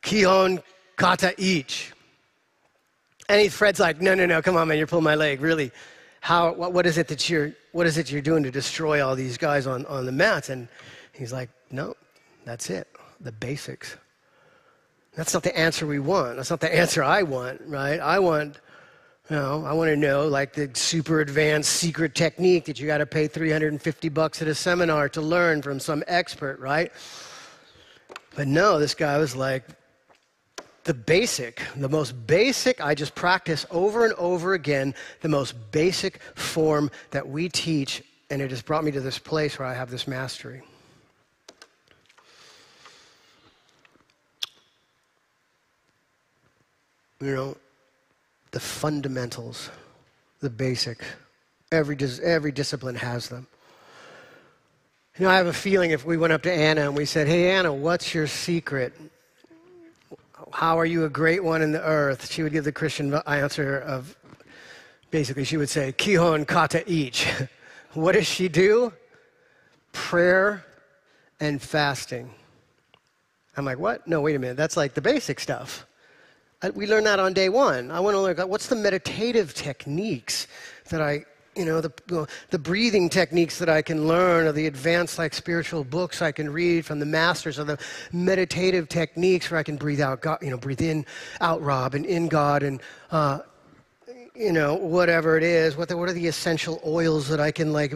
Kihon 0.04 0.62
kata 0.94 1.34
ichi. 1.36 1.92
And 3.28 3.52
Fred's 3.52 3.80
like, 3.80 4.00
no, 4.00 4.14
no, 4.14 4.24
no, 4.24 4.40
come 4.40 4.56
on, 4.56 4.68
man, 4.68 4.78
you're 4.78 4.86
pulling 4.86 5.02
my 5.02 5.16
leg. 5.16 5.40
Really, 5.40 5.72
how, 6.20 6.52
what, 6.52 6.72
what 6.72 6.86
is 6.86 6.96
it 6.96 7.08
that 7.08 7.28
you're, 7.28 7.52
what 7.72 7.88
is 7.88 7.98
it 7.98 8.08
you're 8.08 8.22
doing 8.22 8.44
to 8.44 8.52
destroy 8.52 9.04
all 9.04 9.16
these 9.16 9.36
guys 9.36 9.66
on, 9.66 9.84
on 9.86 10.06
the 10.06 10.12
mats? 10.12 10.48
And 10.48 10.68
he's 11.12 11.32
like, 11.32 11.50
no, 11.72 11.94
that's 12.44 12.70
it, 12.70 12.86
the 13.20 13.32
basics. 13.32 13.96
That's 15.14 15.32
not 15.32 15.42
the 15.42 15.56
answer 15.56 15.86
we 15.86 15.98
want. 15.98 16.36
That's 16.36 16.50
not 16.50 16.60
the 16.60 16.74
answer 16.74 17.02
I 17.02 17.22
want, 17.22 17.62
right? 17.66 17.98
I 18.00 18.18
want 18.18 18.58
you 19.30 19.34
know, 19.34 19.64
I 19.64 19.72
want 19.72 19.88
to 19.88 19.96
know 19.96 20.28
like 20.28 20.52
the 20.52 20.70
super 20.74 21.20
advanced 21.20 21.72
secret 21.72 22.14
technique 22.14 22.66
that 22.66 22.78
you 22.78 22.86
got 22.86 22.98
to 22.98 23.06
pay 23.06 23.26
350 23.26 24.08
bucks 24.10 24.40
at 24.40 24.46
a 24.46 24.54
seminar 24.54 25.08
to 25.10 25.20
learn 25.20 25.62
from 25.62 25.80
some 25.80 26.04
expert, 26.06 26.60
right? 26.60 26.92
But 28.36 28.46
no, 28.46 28.78
this 28.78 28.94
guy 28.94 29.18
was 29.18 29.34
like, 29.34 29.64
the 30.84 30.94
basic, 30.94 31.60
the 31.74 31.88
most 31.88 32.12
basic, 32.28 32.80
I 32.80 32.94
just 32.94 33.16
practice 33.16 33.66
over 33.72 34.04
and 34.04 34.14
over 34.14 34.54
again, 34.54 34.94
the 35.20 35.28
most 35.28 35.54
basic 35.72 36.22
form 36.36 36.92
that 37.10 37.28
we 37.28 37.48
teach, 37.48 38.04
and 38.30 38.40
it 38.40 38.50
has 38.52 38.62
brought 38.62 38.84
me 38.84 38.92
to 38.92 39.00
this 39.00 39.18
place 39.18 39.58
where 39.58 39.66
I 39.66 39.74
have 39.74 39.90
this 39.90 40.06
mastery. 40.06 40.62
You 47.20 47.34
know, 47.34 47.56
the 48.50 48.60
fundamentals, 48.60 49.70
the 50.40 50.50
basics. 50.50 51.04
Every, 51.72 51.96
dis- 51.96 52.20
every 52.20 52.52
discipline 52.52 52.94
has 52.94 53.28
them. 53.28 53.46
You 55.18 55.24
know, 55.24 55.30
I 55.30 55.36
have 55.36 55.46
a 55.46 55.52
feeling 55.52 55.92
if 55.92 56.04
we 56.04 56.18
went 56.18 56.34
up 56.34 56.42
to 56.42 56.52
Anna 56.52 56.82
and 56.82 56.94
we 56.96 57.06
said, 57.06 57.26
Hey, 57.26 57.50
Anna, 57.50 57.72
what's 57.72 58.14
your 58.14 58.26
secret? 58.26 58.92
How 60.52 60.78
are 60.78 60.84
you 60.84 61.06
a 61.06 61.08
great 61.08 61.42
one 61.42 61.62
in 61.62 61.72
the 61.72 61.82
earth? 61.82 62.30
She 62.30 62.42
would 62.42 62.52
give 62.52 62.64
the 62.64 62.72
Christian 62.72 63.14
answer 63.26 63.78
of 63.78 64.14
basically, 65.10 65.44
she 65.44 65.56
would 65.56 65.70
say, 65.70 65.92
Kihon 65.92 66.46
kata 66.46 66.84
ichi. 66.90 67.30
what 67.94 68.12
does 68.12 68.26
she 68.26 68.48
do? 68.48 68.92
Prayer 69.92 70.66
and 71.40 71.62
fasting. 71.62 72.30
I'm 73.56 73.64
like, 73.64 73.78
what? 73.78 74.06
No, 74.06 74.20
wait 74.20 74.36
a 74.36 74.38
minute. 74.38 74.58
That's 74.58 74.76
like 74.76 74.92
the 74.92 75.00
basic 75.00 75.40
stuff. 75.40 75.85
We 76.74 76.86
learned 76.86 77.06
that 77.06 77.20
on 77.20 77.32
day 77.32 77.48
one. 77.48 77.90
I 77.90 78.00
want 78.00 78.14
to 78.14 78.20
learn 78.20 78.36
what's 78.48 78.68
the 78.68 78.76
meditative 78.76 79.54
techniques 79.54 80.46
that 80.88 81.00
I, 81.00 81.24
you 81.54 81.64
know, 81.64 81.80
the, 81.80 82.28
the 82.50 82.58
breathing 82.58 83.08
techniques 83.08 83.58
that 83.58 83.68
I 83.68 83.82
can 83.82 84.06
learn, 84.06 84.46
or 84.46 84.52
the 84.52 84.66
advanced 84.66 85.18
like 85.18 85.34
spiritual 85.34 85.84
books 85.84 86.22
I 86.22 86.32
can 86.32 86.50
read 86.50 86.84
from 86.84 86.98
the 86.98 87.06
masters, 87.06 87.58
or 87.58 87.64
the 87.64 87.78
meditative 88.12 88.88
techniques 88.88 89.50
where 89.50 89.58
I 89.58 89.62
can 89.62 89.76
breathe 89.76 90.00
out 90.00 90.20
God, 90.20 90.38
you 90.42 90.50
know, 90.50 90.58
breathe 90.58 90.82
in, 90.82 91.06
out 91.40 91.62
Rob, 91.62 91.94
and 91.94 92.04
in 92.04 92.28
God, 92.28 92.62
and 92.62 92.80
uh, 93.10 93.40
you 94.34 94.52
know, 94.52 94.74
whatever 94.74 95.38
it 95.38 95.42
is, 95.42 95.76
what, 95.76 95.88
the, 95.88 95.96
what 95.96 96.10
are 96.10 96.12
the 96.12 96.26
essential 96.26 96.80
oils 96.84 97.26
that 97.28 97.40
I 97.40 97.50
can 97.50 97.72
like 97.72 97.94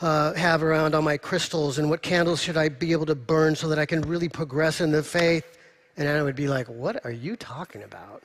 uh, 0.00 0.32
have 0.32 0.62
around 0.62 0.94
on 0.94 1.04
my 1.04 1.18
crystals, 1.18 1.78
and 1.78 1.90
what 1.90 2.02
candles 2.02 2.42
should 2.42 2.56
I 2.56 2.70
be 2.70 2.92
able 2.92 3.06
to 3.06 3.14
burn 3.14 3.54
so 3.54 3.68
that 3.68 3.78
I 3.78 3.84
can 3.84 4.00
really 4.02 4.28
progress 4.28 4.80
in 4.80 4.90
the 4.90 5.02
faith? 5.02 5.58
And 5.96 6.08
Anna 6.08 6.24
would 6.24 6.36
be 6.36 6.48
like, 6.48 6.66
What 6.68 7.04
are 7.04 7.10
you 7.12 7.36
talking 7.36 7.82
about? 7.82 8.22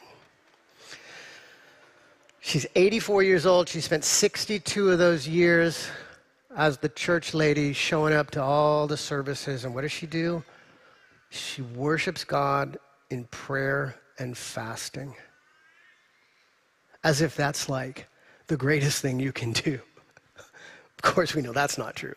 She's 2.40 2.66
84 2.76 3.24
years 3.24 3.46
old. 3.46 3.68
She 3.68 3.82
spent 3.82 4.06
62 4.06 4.92
of 4.92 5.00
those 5.00 5.28
years 5.28 5.90
as 6.56 6.78
the 6.78 6.88
church 6.88 7.34
lady 7.34 7.74
showing 7.74 8.14
up 8.14 8.32
to 8.32 8.42
all 8.42 8.88
the 8.88 8.96
services. 8.96 9.66
And 9.66 9.76
what 9.76 9.82
does 9.82 9.92
she 9.92 10.08
do? 10.08 10.44
She 11.30 11.62
worships 11.62 12.24
God 12.24 12.78
in 13.10 13.26
prayer 13.26 13.96
and 14.18 14.38
fasting. 14.38 15.14
As 17.04 17.22
if 17.22 17.36
that's 17.36 17.68
like 17.68 18.08
the 18.48 18.58
greatest 18.58 19.02
thing 19.02 19.20
you 19.20 19.34
can 19.34 19.52
do. 19.52 19.80
of 20.38 21.02
course, 21.02 21.36
we 21.36 21.42
know 21.42 21.52
that's 21.52 21.78
not 21.78 21.96
true. 21.96 22.16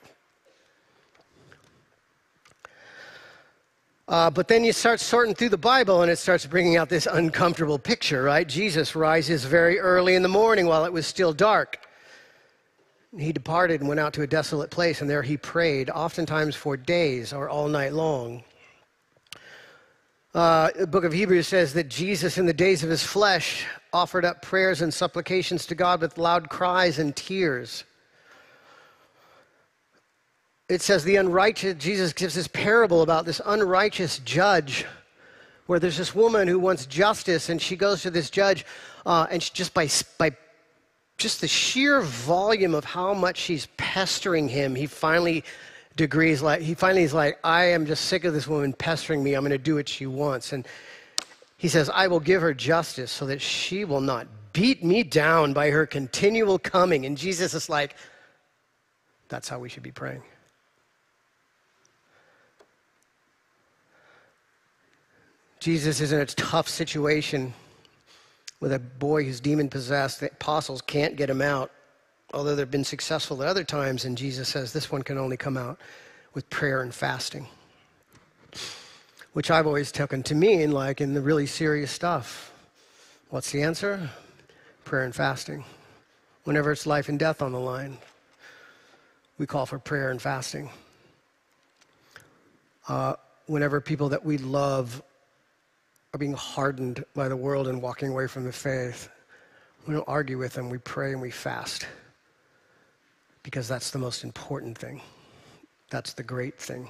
Uh, 4.11 4.29
but 4.29 4.49
then 4.49 4.65
you 4.65 4.73
start 4.73 4.99
sorting 4.99 5.37
through 5.37 5.49
the 5.49 5.57
Bible 5.57 6.03
and 6.03 6.11
it 6.11 6.17
starts 6.17 6.45
bringing 6.45 6.77
out 6.77 6.89
this 6.89 7.07
uncomfortable 7.07 7.79
picture, 7.79 8.25
right? 8.25 8.49
Jesus 8.49 8.97
rises 8.97 9.45
very 9.45 9.79
early 9.79 10.17
in 10.17 10.23
the 10.23 10.29
morning 10.29 10.67
while 10.67 10.85
it 10.85 10.93
was 10.93 11.07
still 11.07 11.33
dark. 11.33 11.79
He 13.17 13.33
departed 13.33 13.79
and 13.79 13.89
went 13.89 14.01
out 14.01 14.13
to 14.15 14.23
a 14.23 14.27
desolate 14.27 14.71
place, 14.71 15.01
and 15.01 15.09
there 15.09 15.23
he 15.23 15.37
prayed, 15.37 15.91
oftentimes 15.91 16.57
for 16.57 16.77
days 16.77 17.33
or 17.33 17.49
all 17.49 17.69
night 17.69 17.93
long. 17.93 18.43
Uh, 20.35 20.71
the 20.77 20.89
book 20.89 21.05
of 21.05 21.13
Hebrews 21.13 21.47
says 21.47 21.73
that 21.75 21.89
Jesus, 21.89 22.37
in 22.37 22.47
the 22.47 22.53
days 22.53 22.83
of 22.83 22.91
his 22.91 23.05
flesh, 23.05 23.65
offered 23.93 24.25
up 24.25 24.43
prayers 24.43 24.83
and 24.83 24.93
supplications 24.93 25.67
to 25.67 25.77
God 25.77 26.01
with 26.01 26.19
loud 26.19 26.49
cries 26.49 26.99
and 26.99 27.15
tears 27.15 27.85
it 30.71 30.81
says 30.81 31.03
the 31.03 31.17
unrighteous, 31.17 31.75
Jesus 31.75 32.13
gives 32.13 32.35
this 32.35 32.47
parable 32.47 33.03
about 33.03 33.25
this 33.25 33.41
unrighteous 33.45 34.21
judge 34.21 34.87
where 35.67 35.81
there's 35.81 35.99
this 35.99 36.15
woman 36.15 36.47
who 36.47 36.61
wants 36.61 36.87
justice 36.87 37.49
and 37.49 37.61
she 37.61 37.75
goes 37.75 38.03
to 38.03 38.11
this 38.11 38.31
judge 38.31 38.65
uh, 39.05 39.27
and 39.33 39.53
just 39.53 39.75
by, 39.75 39.89
by 40.17 40.31
just 41.19 41.41
the 41.41 41.49
sheer 41.49 42.01
volume 42.03 42.75
of 42.75 42.85
how 42.85 43.13
much 43.13 43.37
she's 43.37 43.67
pestering 43.79 44.49
him, 44.49 44.77
he 44.77 44.87
finally 44.87 45.43
degrees 45.97 46.41
like, 46.41 46.61
he 46.61 46.75
finally 46.75 47.03
is 47.03 47.13
like, 47.13 47.41
I 47.43 47.65
am 47.65 47.85
just 47.85 48.05
sick 48.05 48.25
of 48.25 48.33
this 48.33 48.47
woman 48.47 48.73
pestering 48.73 49.25
me. 49.25 49.35
I'm 49.35 49.43
going 49.43 49.51
to 49.51 49.59
do 49.59 49.75
what 49.75 49.89
she 49.89 50.07
wants. 50.07 50.53
And 50.53 50.69
he 51.57 51.67
says, 51.67 51.91
I 51.91 52.07
will 52.07 52.21
give 52.21 52.43
her 52.43 52.55
justice 52.55 53.11
so 53.11 53.27
that 53.27 53.43
she 53.43 53.85
will 53.85 54.01
not 54.01 54.29
beat 54.53 54.85
me 54.85 55.03
down 55.03 55.53
by 55.53 55.71
her 55.71 55.85
continual 55.85 56.61
coming. 56.61 57.07
And 57.07 57.19
Jesus 57.19 57.55
is 57.55 57.69
like, 57.69 57.97
that's 59.29 59.49
how 59.49 59.59
we 59.59 59.69
should 59.69 59.83
be 59.83 59.93
praying. 59.93 60.23
Jesus 65.61 66.01
is 66.01 66.11
in 66.13 66.21
a 66.21 66.27
tough 66.27 66.71
situation 66.71 67.53
with 68.61 68.73
a 68.73 68.79
boy 68.79 69.25
who's 69.25 69.41
demon 69.41 69.69
possessed. 69.69 70.21
The 70.21 70.31
apostles 70.31 70.81
can't 70.81 71.17
get 71.17 71.29
him 71.29 71.43
out, 71.43 71.71
although 72.33 72.57
they've 72.57 72.71
been 72.71 72.83
successful 72.83 73.43
at 73.43 73.49
other 73.49 73.63
times. 73.63 74.07
And 74.07 74.17
Jesus 74.17 74.49
says 74.49 74.73
this 74.73 74.91
one 74.91 75.03
can 75.03 75.19
only 75.19 75.37
come 75.37 75.59
out 75.59 75.79
with 76.33 76.49
prayer 76.49 76.81
and 76.81 76.95
fasting, 76.95 77.47
which 79.35 79.51
I've 79.51 79.67
always 79.67 79.93
taken 79.93 80.23
to 80.25 80.35
mean 80.35 80.73
like 80.73 81.03
in 81.03 81.13
the 81.13 81.21
really 81.21 81.47
serious 81.47 81.91
stuff. 81.91 82.55
What's 83.29 83.51
the 83.51 83.63
answer? 83.63 84.09
Prayer 84.87 85.05
and 85.05 85.15
fasting. 85.15 85.63
Whenever 86.45 86.73
it's 86.73 86.87
life 86.87 87.11
and 87.11 87.19
death 87.19 87.43
on 87.43 87.53
the 87.53 87.61
line, 87.61 87.99
we 89.37 89.47
call 89.47 89.67
for 89.67 89.79
prayer 89.79 90.11
and 90.11 90.23
fasting. 90.23 90.71
Uh, 92.89 93.15
whenever 93.47 93.79
people 93.83 94.09
that 94.09 94.25
we 94.25 94.39
love 94.39 95.03
are 96.13 96.19
being 96.19 96.33
hardened 96.33 97.05
by 97.15 97.29
the 97.29 97.37
world 97.37 97.69
and 97.69 97.81
walking 97.81 98.09
away 98.09 98.27
from 98.27 98.45
the 98.45 98.53
faith, 98.53 99.09
we 99.87 99.95
don't 99.95 100.09
argue 100.09 100.39
with 100.39 100.55
them. 100.55 100.69
We 100.69 100.79
pray 100.79 101.13
and 101.13 101.21
we 101.21 101.31
fast 101.31 101.87
because 103.43 103.69
that's 103.69 103.91
the 103.91 103.99
most 103.99 104.25
important 104.25 104.77
thing. 104.77 105.01
That's 105.89 106.13
the 106.13 106.23
great 106.23 106.59
thing. 106.59 106.89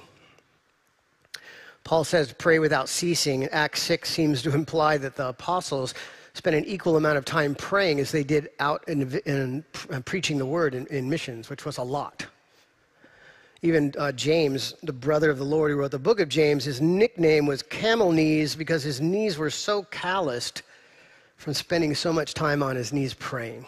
Paul 1.83 2.03
says 2.03 2.33
pray 2.33 2.59
without 2.59 2.89
ceasing. 2.89 3.45
Acts 3.45 3.81
6 3.83 4.09
seems 4.09 4.41
to 4.43 4.53
imply 4.53 4.97
that 4.97 5.15
the 5.15 5.29
apostles 5.29 5.93
spent 6.33 6.55
an 6.55 6.65
equal 6.65 6.97
amount 6.97 7.17
of 7.17 7.25
time 7.25 7.55
praying 7.55 7.99
as 7.99 8.11
they 8.11 8.23
did 8.23 8.49
out 8.59 8.87
in, 8.87 9.19
in, 9.25 9.63
in 9.89 10.03
preaching 10.03 10.37
the 10.37 10.45
word 10.45 10.73
in, 10.73 10.85
in 10.87 11.09
missions, 11.09 11.49
which 11.49 11.65
was 11.65 11.77
a 11.77 11.83
lot. 11.83 12.25
Even 13.63 13.93
uh, 13.97 14.11
James, 14.11 14.73
the 14.81 14.93
brother 14.93 15.29
of 15.29 15.37
the 15.37 15.43
Lord 15.43 15.69
who 15.69 15.77
wrote 15.77 15.91
the 15.91 15.99
book 15.99 16.19
of 16.19 16.29
James, 16.29 16.63
his 16.63 16.81
nickname 16.81 17.45
was 17.45 17.61
Camel 17.61 18.11
Knees 18.11 18.55
because 18.55 18.81
his 18.81 18.99
knees 18.99 19.37
were 19.37 19.51
so 19.51 19.83
calloused 19.83 20.63
from 21.37 21.53
spending 21.53 21.93
so 21.93 22.11
much 22.11 22.33
time 22.33 22.63
on 22.63 22.75
his 22.75 22.91
knees 22.91 23.13
praying. 23.13 23.65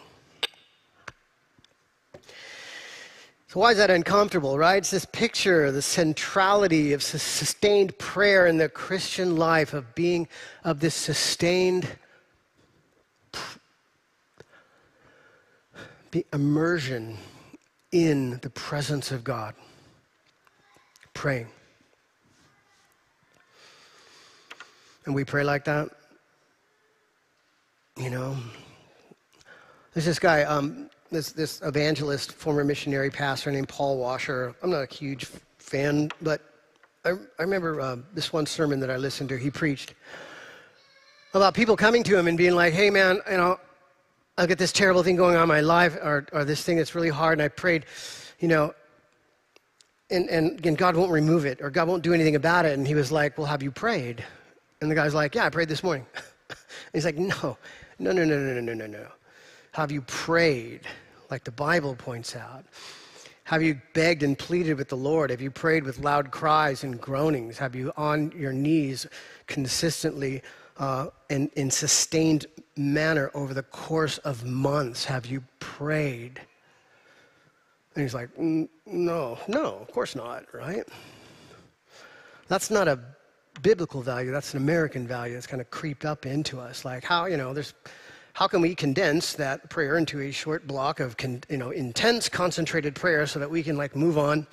So, 3.48 3.60
why 3.60 3.70
is 3.70 3.76
that 3.76 3.90
uncomfortable, 3.90 4.58
right? 4.58 4.78
It's 4.78 4.90
this 4.90 5.04
picture, 5.04 5.70
the 5.70 5.80
centrality 5.80 6.92
of 6.92 7.00
sustained 7.00 7.96
prayer 7.98 8.48
in 8.48 8.56
the 8.58 8.68
Christian 8.68 9.36
life, 9.36 9.74
of 9.74 9.94
being, 9.94 10.26
of 10.64 10.80
this 10.80 10.96
sustained 10.96 11.86
immersion 16.32 17.16
in 17.92 18.40
the 18.42 18.50
presence 18.50 19.12
of 19.12 19.22
God. 19.22 19.54
Praying. 21.14 21.48
And 25.06 25.14
we 25.14 25.24
pray 25.24 25.44
like 25.44 25.64
that. 25.64 25.90
You 27.96 28.10
know, 28.10 28.36
there's 29.92 30.04
this 30.04 30.18
guy, 30.18 30.42
um, 30.42 30.90
this, 31.10 31.30
this 31.30 31.62
evangelist, 31.62 32.32
former 32.32 32.64
missionary 32.64 33.10
pastor 33.10 33.52
named 33.52 33.68
Paul 33.68 33.98
Washer. 33.98 34.54
I'm 34.62 34.70
not 34.70 34.82
a 34.90 34.92
huge 34.92 35.26
fan, 35.58 36.10
but 36.20 36.40
I, 37.04 37.10
I 37.38 37.42
remember 37.42 37.80
uh, 37.80 37.96
this 38.12 38.32
one 38.32 38.46
sermon 38.46 38.80
that 38.80 38.90
I 38.90 38.96
listened 38.96 39.28
to. 39.28 39.36
He 39.36 39.50
preached 39.50 39.94
about 41.34 41.54
people 41.54 41.76
coming 41.76 42.02
to 42.04 42.18
him 42.18 42.26
and 42.26 42.36
being 42.36 42.54
like, 42.54 42.72
hey, 42.72 42.90
man, 42.90 43.20
you 43.30 43.36
know, 43.36 43.60
I'll 44.36 44.46
get 44.46 44.58
this 44.58 44.72
terrible 44.72 45.02
thing 45.02 45.14
going 45.14 45.36
on 45.36 45.42
in 45.42 45.48
my 45.48 45.60
life 45.60 45.96
or, 45.96 46.26
or 46.32 46.44
this 46.44 46.64
thing 46.64 46.76
that's 46.76 46.94
really 46.94 47.10
hard. 47.10 47.34
And 47.34 47.42
I 47.42 47.48
prayed, 47.48 47.86
you 48.40 48.48
know, 48.48 48.74
and, 50.10 50.28
and, 50.28 50.64
and 50.64 50.76
God 50.76 50.96
won't 50.96 51.10
remove 51.10 51.46
it 51.46 51.60
or 51.60 51.70
God 51.70 51.88
won't 51.88 52.02
do 52.02 52.12
anything 52.12 52.36
about 52.36 52.66
it. 52.66 52.76
And 52.76 52.86
he 52.86 52.94
was 52.94 53.10
like, 53.10 53.38
Well, 53.38 53.46
have 53.46 53.62
you 53.62 53.70
prayed? 53.70 54.24
And 54.80 54.90
the 54.90 54.94
guy's 54.94 55.14
like, 55.14 55.34
Yeah, 55.34 55.46
I 55.46 55.50
prayed 55.50 55.68
this 55.68 55.82
morning. 55.82 56.06
he's 56.92 57.04
like, 57.04 57.16
No, 57.16 57.56
no, 57.98 58.12
no, 58.12 58.24
no, 58.24 58.38
no, 58.38 58.60
no, 58.60 58.74
no, 58.74 58.86
no. 58.86 59.06
Have 59.72 59.90
you 59.90 60.02
prayed? 60.02 60.82
Like 61.30 61.44
the 61.44 61.52
Bible 61.52 61.94
points 61.96 62.36
out. 62.36 62.64
Have 63.44 63.62
you 63.62 63.80
begged 63.92 64.22
and 64.22 64.38
pleaded 64.38 64.78
with 64.78 64.88
the 64.88 64.96
Lord? 64.96 65.30
Have 65.30 65.40
you 65.40 65.50
prayed 65.50 65.84
with 65.84 65.98
loud 65.98 66.30
cries 66.30 66.82
and 66.82 66.98
groanings? 66.98 67.58
Have 67.58 67.74
you 67.74 67.92
on 67.96 68.32
your 68.36 68.52
knees 68.52 69.06
consistently 69.46 70.42
uh, 70.78 71.08
and 71.28 71.50
in 71.54 71.70
sustained 71.70 72.46
manner 72.76 73.30
over 73.34 73.52
the 73.52 73.62
course 73.64 74.18
of 74.18 74.44
months? 74.44 75.04
Have 75.04 75.26
you 75.26 75.42
prayed? 75.58 76.40
And 77.94 78.02
he's 78.02 78.14
like, 78.14 78.28
no, 78.38 79.38
no, 79.48 79.64
of 79.80 79.90
course 79.92 80.16
not, 80.16 80.46
right? 80.52 80.84
That's 82.48 82.70
not 82.70 82.88
a 82.88 82.98
biblical 83.62 84.02
value. 84.02 84.32
That's 84.32 84.52
an 84.52 84.58
American 84.58 85.06
value 85.06 85.34
that's 85.34 85.46
kind 85.46 85.60
of 85.60 85.70
creeped 85.70 86.04
up 86.04 86.26
into 86.26 86.58
us. 86.58 86.84
Like, 86.84 87.04
how, 87.04 87.26
you 87.26 87.36
know, 87.36 87.54
there's 87.54 87.72
how 88.34 88.48
can 88.48 88.60
we 88.60 88.74
condense 88.74 89.34
that 89.34 89.70
prayer 89.70 89.96
into 89.96 90.20
a 90.20 90.32
short 90.32 90.66
block 90.66 90.98
of 90.98 91.16
con, 91.16 91.40
you 91.48 91.56
know 91.56 91.70
intense 91.70 92.28
concentrated 92.28 92.94
prayer 92.94 93.26
so 93.26 93.38
that 93.38 93.48
we 93.48 93.62
can 93.62 93.76
like 93.76 93.96
move 93.96 94.18
on 94.18 94.46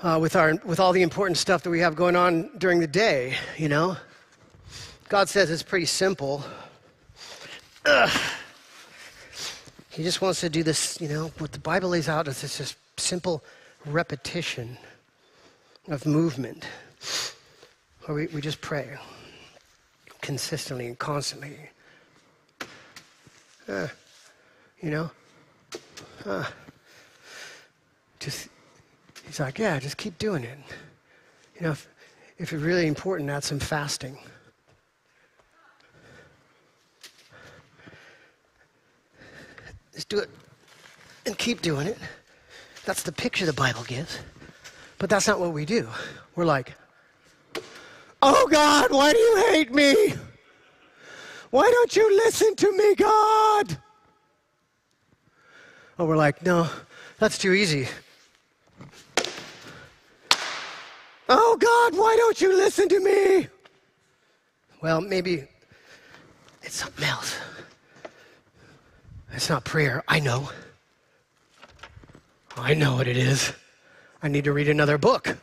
uh, 0.00 0.18
with 0.20 0.34
our 0.34 0.54
with 0.64 0.80
all 0.80 0.92
the 0.92 1.02
important 1.02 1.36
stuff 1.36 1.62
that 1.62 1.70
we 1.70 1.78
have 1.78 1.94
going 1.94 2.16
on 2.16 2.50
during 2.56 2.80
the 2.80 2.86
day 2.86 3.34
you 3.58 3.68
know 3.68 3.94
god 5.10 5.28
says 5.28 5.50
it's 5.50 5.62
pretty 5.62 5.86
simple 5.86 6.42
Ugh. 7.84 8.20
He 10.00 10.04
just 10.04 10.22
wants 10.22 10.40
to 10.40 10.48
do 10.48 10.62
this 10.62 10.98
you 11.00 11.08
know 11.08 11.30
what 11.38 11.52
the 11.52 11.58
bible 11.58 11.90
lays 11.90 12.08
out 12.08 12.26
is 12.26 12.40
this 12.40 12.58
just 12.58 12.76
simple 12.96 13.44
repetition 13.84 14.78
of 15.88 16.06
movement 16.06 16.64
where 18.04 18.14
we, 18.14 18.26
we 18.28 18.40
just 18.40 18.60
pray 18.60 18.96
consistently 20.22 20.86
and 20.86 20.98
constantly 20.98 21.56
uh, 23.70 23.86
you 24.80 24.90
know, 24.90 25.10
uh, 26.26 26.44
just, 28.18 28.48
he's 29.26 29.38
like, 29.38 29.58
yeah, 29.58 29.78
just 29.78 29.96
keep 29.96 30.18
doing 30.18 30.42
it. 30.42 30.58
You 31.56 31.66
know, 31.66 31.70
if, 31.72 31.88
if 32.38 32.52
it's 32.52 32.62
really 32.62 32.86
important, 32.86 33.30
add 33.30 33.44
some 33.44 33.60
fasting. 33.60 34.18
Do 40.10 40.18
it 40.18 40.28
and 41.24 41.38
keep 41.38 41.62
doing 41.62 41.86
it. 41.86 41.96
That's 42.84 43.04
the 43.04 43.12
picture 43.12 43.46
the 43.46 43.52
Bible 43.52 43.84
gives. 43.84 44.18
But 44.98 45.08
that's 45.08 45.28
not 45.28 45.38
what 45.38 45.52
we 45.52 45.64
do. 45.64 45.88
We're 46.34 46.44
like, 46.44 46.74
oh 48.20 48.48
God, 48.50 48.90
why 48.90 49.12
do 49.12 49.18
you 49.18 49.46
hate 49.50 49.72
me? 49.72 50.14
Why 51.50 51.70
don't 51.70 51.94
you 51.94 52.16
listen 52.16 52.56
to 52.56 52.76
me, 52.76 52.94
God? 52.96 53.78
Oh, 55.98 56.06
we're 56.06 56.16
like, 56.16 56.44
no, 56.44 56.68
that's 57.18 57.38
too 57.38 57.52
easy. 57.52 57.86
Oh, 61.28 61.56
God, 61.56 61.96
why 61.96 62.16
don't 62.16 62.40
you 62.40 62.56
listen 62.56 62.88
to 62.88 62.98
me? 62.98 63.46
Well, 64.82 65.00
maybe 65.00 65.46
it's 66.62 66.74
something 66.74 67.04
else. 67.04 67.36
It's 69.32 69.48
not 69.48 69.64
prayer. 69.64 70.02
I 70.08 70.20
know. 70.20 70.50
I 72.56 72.74
know 72.74 72.96
what 72.96 73.06
it 73.06 73.16
is. 73.16 73.52
I 74.22 74.28
need 74.28 74.44
to 74.44 74.52
read 74.52 74.68
another 74.68 74.98
book. 74.98 75.38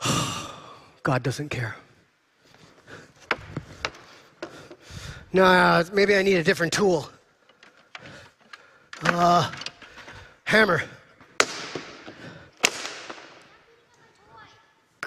God 1.02 1.22
doesn't 1.22 1.48
care. 1.48 1.74
No, 5.32 5.84
maybe 5.92 6.16
I 6.16 6.22
need 6.22 6.36
a 6.36 6.44
different 6.44 6.72
tool. 6.72 7.10
Uh, 9.02 9.50
hammer. 10.44 10.82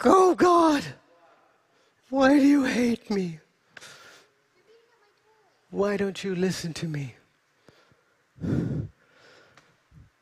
Oh, 0.03 0.35
God. 0.35 0.83
Why 2.09 2.37
do 2.39 2.45
you 2.45 2.63
hate 2.63 3.09
me? 3.09 3.39
Why 5.71 5.95
don't 5.95 6.21
you 6.21 6.35
listen 6.35 6.73
to 6.75 6.87
me? 6.87 7.15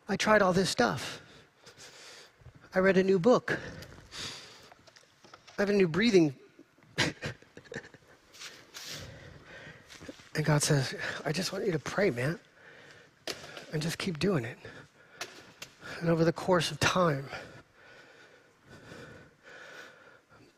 I 0.08 0.16
tried 0.16 0.44
all 0.44 0.54
this 0.54 0.70
stuff. 0.70 1.24
I 2.76 2.80
read 2.80 2.98
a 2.98 3.04
new 3.04 3.18
book. 3.18 3.58
I 5.58 5.62
have 5.64 5.72
a 5.72 5.74
new 5.74 5.88
breathing. 5.88 6.36
and 7.00 7.16
God 10.44 10.62
says, 10.62 10.94
I 11.26 11.32
just 11.32 11.52
want 11.52 11.66
you 11.66 11.72
to 11.72 11.80
pray, 11.80 12.12
man. 12.12 12.40
And 13.74 13.82
just 13.82 13.98
keep 13.98 14.20
doing 14.20 14.46
it. 14.46 14.58
And 16.00 16.12
over 16.12 16.24
the 16.24 16.32
course 16.32 16.70
of 16.70 16.80
time, 16.80 17.26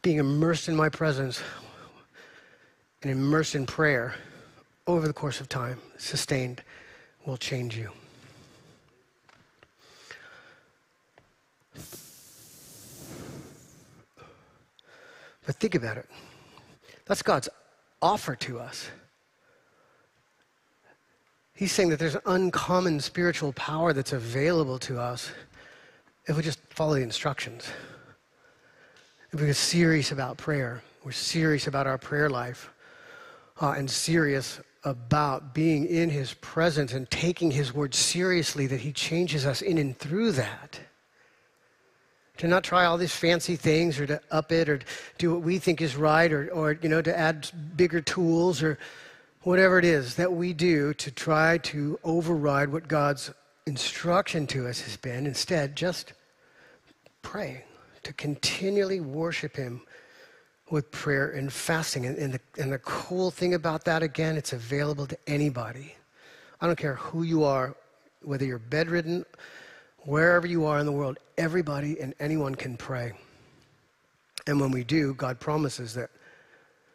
being 0.01 0.17
immersed 0.17 0.67
in 0.67 0.75
my 0.75 0.89
presence 0.89 1.41
and 3.01 3.09
immersed 3.09 3.55
in 3.55 3.65
prayer 3.65 4.15
over 4.91 5.07
the 5.07 5.13
course 5.13 5.39
of 5.39 5.49
time, 5.49 5.79
sustained, 5.97 6.63
will 7.25 7.37
change 7.37 7.77
you. 7.77 7.89
But 15.45 15.55
think 15.55 15.75
about 15.75 15.97
it. 15.97 16.07
That's 17.05 17.21
God's 17.21 17.49
offer 18.01 18.35
to 18.35 18.59
us. 18.59 18.89
He's 21.53 21.71
saying 21.71 21.89
that 21.89 21.99
there's 21.99 22.17
uncommon 22.25 22.99
spiritual 22.99 23.53
power 23.53 23.93
that's 23.93 24.13
available 24.13 24.79
to 24.79 24.99
us 24.99 25.31
if 26.25 26.35
we 26.35 26.43
just 26.43 26.59
follow 26.69 26.95
the 26.95 27.01
instructions. 27.01 27.69
If 29.31 29.39
we're 29.39 29.53
serious 29.53 30.11
about 30.11 30.37
prayer, 30.37 30.83
we're 31.03 31.11
serious 31.11 31.67
about 31.67 31.87
our 31.87 31.97
prayer 31.97 32.29
life, 32.29 32.71
uh, 33.59 33.75
and 33.77 33.89
serious 33.89 34.59
about 34.83 35.53
being 35.53 35.85
in 35.85 36.09
His 36.09 36.33
presence 36.35 36.93
and 36.93 37.09
taking 37.09 37.51
His 37.51 37.73
word 37.73 37.93
seriously, 37.93 38.67
that 38.67 38.81
He 38.81 38.91
changes 38.91 39.45
us 39.45 39.61
in 39.61 39.77
and 39.77 39.97
through 39.97 40.33
that. 40.33 40.79
To 42.37 42.47
not 42.47 42.63
try 42.63 42.85
all 42.85 42.97
these 42.97 43.15
fancy 43.15 43.55
things 43.55 43.99
or 43.99 44.07
to 44.07 44.21
up 44.31 44.51
it 44.51 44.67
or 44.67 44.79
do 45.19 45.31
what 45.31 45.43
we 45.43 45.59
think 45.59 45.79
is 45.81 45.95
right 45.95 46.31
or, 46.31 46.49
or 46.51 46.77
you 46.81 46.89
know 46.89 47.01
to 47.01 47.15
add 47.15 47.49
bigger 47.75 48.01
tools 48.01 48.63
or 48.63 48.79
whatever 49.43 49.77
it 49.77 49.85
is 49.85 50.15
that 50.15 50.33
we 50.33 50.53
do 50.53 50.93
to 50.95 51.11
try 51.11 51.59
to 51.59 51.99
override 52.03 52.69
what 52.69 52.87
god's 52.87 53.31
instruction 53.65 54.47
to 54.47 54.67
us 54.67 54.81
has 54.81 54.97
been. 54.97 55.25
Instead 55.25 55.75
just 55.75 56.13
pray 57.21 57.63
to 58.03 58.13
continually 58.13 58.99
worship 58.99 59.55
him 59.55 59.81
with 60.71 60.89
prayer 60.91 61.31
and 61.31 61.51
fasting 61.51 62.05
and, 62.05 62.17
and, 62.17 62.33
the, 62.33 62.39
and 62.57 62.71
the 62.71 62.79
cool 62.79 63.29
thing 63.29 63.53
about 63.53 63.85
that 63.85 64.01
again 64.01 64.37
it's 64.37 64.53
available 64.53 65.05
to 65.05 65.17
anybody 65.27 65.93
i 66.61 66.67
don't 66.67 66.77
care 66.77 66.95
who 66.95 67.23
you 67.23 67.43
are 67.43 67.75
whether 68.23 68.45
you're 68.45 68.59
bedridden, 68.59 69.25
wherever 69.99 70.47
you 70.47 70.65
are 70.65 70.79
in 70.79 70.85
the 70.85 70.91
world, 70.91 71.17
everybody 71.37 71.99
and 71.99 72.13
anyone 72.19 72.55
can 72.55 72.77
pray. 72.77 73.13
And 74.47 74.59
when 74.59 74.71
we 74.71 74.83
do, 74.83 75.13
God 75.15 75.39
promises 75.39 75.93
that 75.95 76.09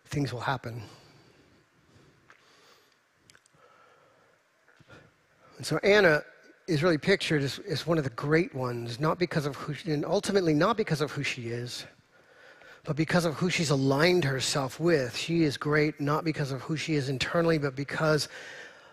things 0.07 0.33
will 0.33 0.41
happen. 0.41 0.83
And 5.57 5.65
so 5.65 5.79
Anna 5.79 6.23
is 6.67 6.83
really 6.83 6.99
pictured 6.99 7.43
as, 7.43 7.61
as 7.61 7.87
one 7.87 7.99
of 7.99 8.05
the 8.05 8.11
great 8.11 8.55
ones, 8.55 9.01
not 9.01 9.19
because 9.19 9.47
of 9.47 9.57
who 9.57 9.73
she, 9.73 9.93
and 9.93 10.05
ultimately 10.05 10.53
not 10.53 10.77
because 10.77 11.01
of 11.01 11.13
who 11.13 11.23
she 11.23 11.49
is, 11.49 11.87
but 12.87 12.95
because 12.95 13.25
of 13.25 13.35
who 13.35 13.51
she's 13.51 13.71
aligned 13.71 14.25
herself 14.25 14.79
with. 14.79 15.17
She 15.17 15.43
is 15.43 15.57
great 15.57 16.01
not 16.01 16.25
because 16.25 16.53
of 16.53 16.63
who 16.63 16.77
she 16.77 16.95
is 16.95 17.09
internally, 17.09 17.59
but 17.59 17.75
because 17.75 18.29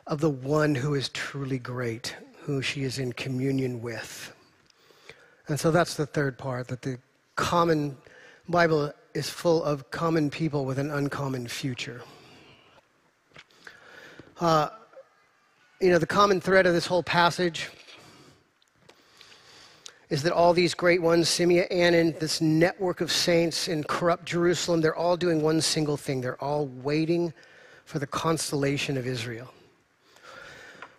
of 0.08 0.20
the 0.20 0.32
one 0.32 0.74
who 0.74 0.96
is 0.96 1.10
truly 1.10 1.60
great, 1.60 2.16
who 2.42 2.62
she 2.62 2.84
is 2.84 2.98
in 2.98 3.14
communion 3.14 3.82
with. 3.82 4.34
And 5.48 5.60
so 5.60 5.70
that's 5.70 5.94
the 5.94 6.08
third 6.08 6.40
part 6.40 6.68
that 6.70 6.82
the 6.82 6.98
common 7.36 7.96
Bible 8.50 8.92
is 9.14 9.30
full 9.30 9.64
of 9.64 9.92
common 9.92 10.32
people 10.32 10.66
with 10.66 10.80
an 10.80 10.90
uncommon 10.90 11.48
future. 11.48 12.02
Uh, 14.42 14.70
you 15.80 15.92
know, 15.92 16.00
the 16.00 16.08
common 16.08 16.42
thread 16.42 16.66
of 16.66 16.74
this 16.74 16.88
whole 16.88 17.04
passage 17.04 17.70
is 20.14 20.22
that 20.22 20.32
all 20.32 20.54
these 20.54 20.76
great 20.76 21.02
ones, 21.02 21.28
Simeon, 21.28 21.66
Annan, 21.72 22.14
this 22.20 22.40
network 22.40 23.02
of 23.02 23.12
saints 23.12 23.68
in 23.68 23.84
corrupt 23.84 24.26
Jerusalem, 24.26 24.80
they're 24.80 24.96
all 24.96 25.18
doing 25.18 25.42
one 25.42 25.60
single 25.60 25.98
thing. 25.98 26.22
They're 26.22 26.40
all 26.40 26.68
waiting 26.68 27.34
for 27.86 27.98
the 27.98 28.06
consolation 28.06 28.96
of 28.96 29.08
Israel. 29.08 29.52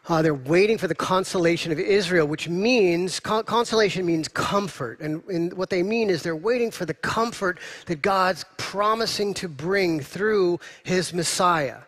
Uh, 0.08 0.20
they're 0.20 0.34
waiting 0.34 0.76
for 0.76 0.88
the 0.88 0.96
consolation 0.96 1.70
of 1.70 1.78
Israel, 1.78 2.26
which 2.26 2.48
means, 2.48 3.20
con- 3.20 3.44
consolation 3.44 4.04
means 4.04 4.26
comfort. 4.26 4.98
And, 4.98 5.22
and 5.28 5.52
what 5.52 5.70
they 5.70 5.84
mean 5.84 6.10
is 6.10 6.24
they're 6.24 6.34
waiting 6.34 6.72
for 6.72 6.84
the 6.84 6.94
comfort 6.94 7.60
that 7.86 8.02
God's 8.02 8.44
promising 8.56 9.32
to 9.34 9.46
bring 9.46 10.00
through 10.00 10.58
his 10.82 11.14
Messiah. 11.14 11.78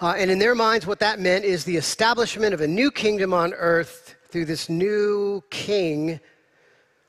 Uh, 0.00 0.14
and 0.16 0.30
in 0.30 0.38
their 0.38 0.54
minds, 0.54 0.86
what 0.86 1.00
that 1.00 1.20
meant 1.20 1.44
is 1.44 1.64
the 1.64 1.76
establishment 1.76 2.54
of 2.54 2.62
a 2.62 2.66
new 2.66 2.90
kingdom 2.90 3.34
on 3.34 3.52
earth 3.52 4.14
through 4.30 4.46
this 4.46 4.70
new 4.70 5.44
king 5.50 6.18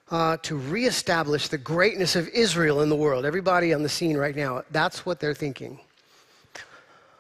uh, 0.10 0.38
to 0.38 0.56
reestablish 0.56 1.48
the 1.48 1.58
greatness 1.58 2.16
of 2.16 2.28
Israel 2.30 2.82
in 2.82 2.90
the 2.90 2.96
world. 2.96 3.26
Everybody 3.26 3.74
on 3.74 3.84
the 3.84 3.90
scene 3.90 4.18
right 4.18 4.36
now, 4.36 4.64
that's 4.72 5.06
what 5.06 5.20
they're 5.20 5.34
thinking. 5.34 5.80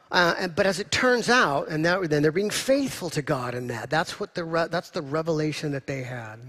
Uh, 0.09 0.35
and, 0.39 0.55
but 0.55 0.65
as 0.65 0.79
it 0.79 0.89
turns 0.89 1.29
out, 1.29 1.67
and 1.67 1.85
that, 1.85 2.09
then 2.09 2.21
they're 2.21 2.31
being 2.31 2.49
faithful 2.49 3.09
to 3.09 3.21
God 3.21 3.53
in 3.55 3.67
that. 3.67 3.89
That's, 3.89 4.19
what 4.19 4.33
the 4.35 4.45
re- 4.45 4.67
that's 4.71 4.89
the 4.89 5.01
revelation 5.01 5.71
that 5.73 5.85
they 5.85 6.01
had. 6.01 6.39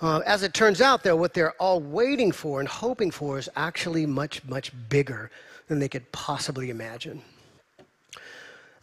Uh, 0.00 0.20
as 0.26 0.42
it 0.42 0.52
turns 0.52 0.80
out, 0.80 1.02
though, 1.02 1.16
what 1.16 1.32
they're 1.32 1.52
all 1.52 1.80
waiting 1.80 2.30
for 2.30 2.60
and 2.60 2.68
hoping 2.68 3.10
for 3.10 3.38
is 3.38 3.48
actually 3.56 4.06
much, 4.06 4.44
much 4.44 4.70
bigger 4.88 5.30
than 5.66 5.78
they 5.78 5.88
could 5.88 6.10
possibly 6.12 6.70
imagine. 6.70 7.22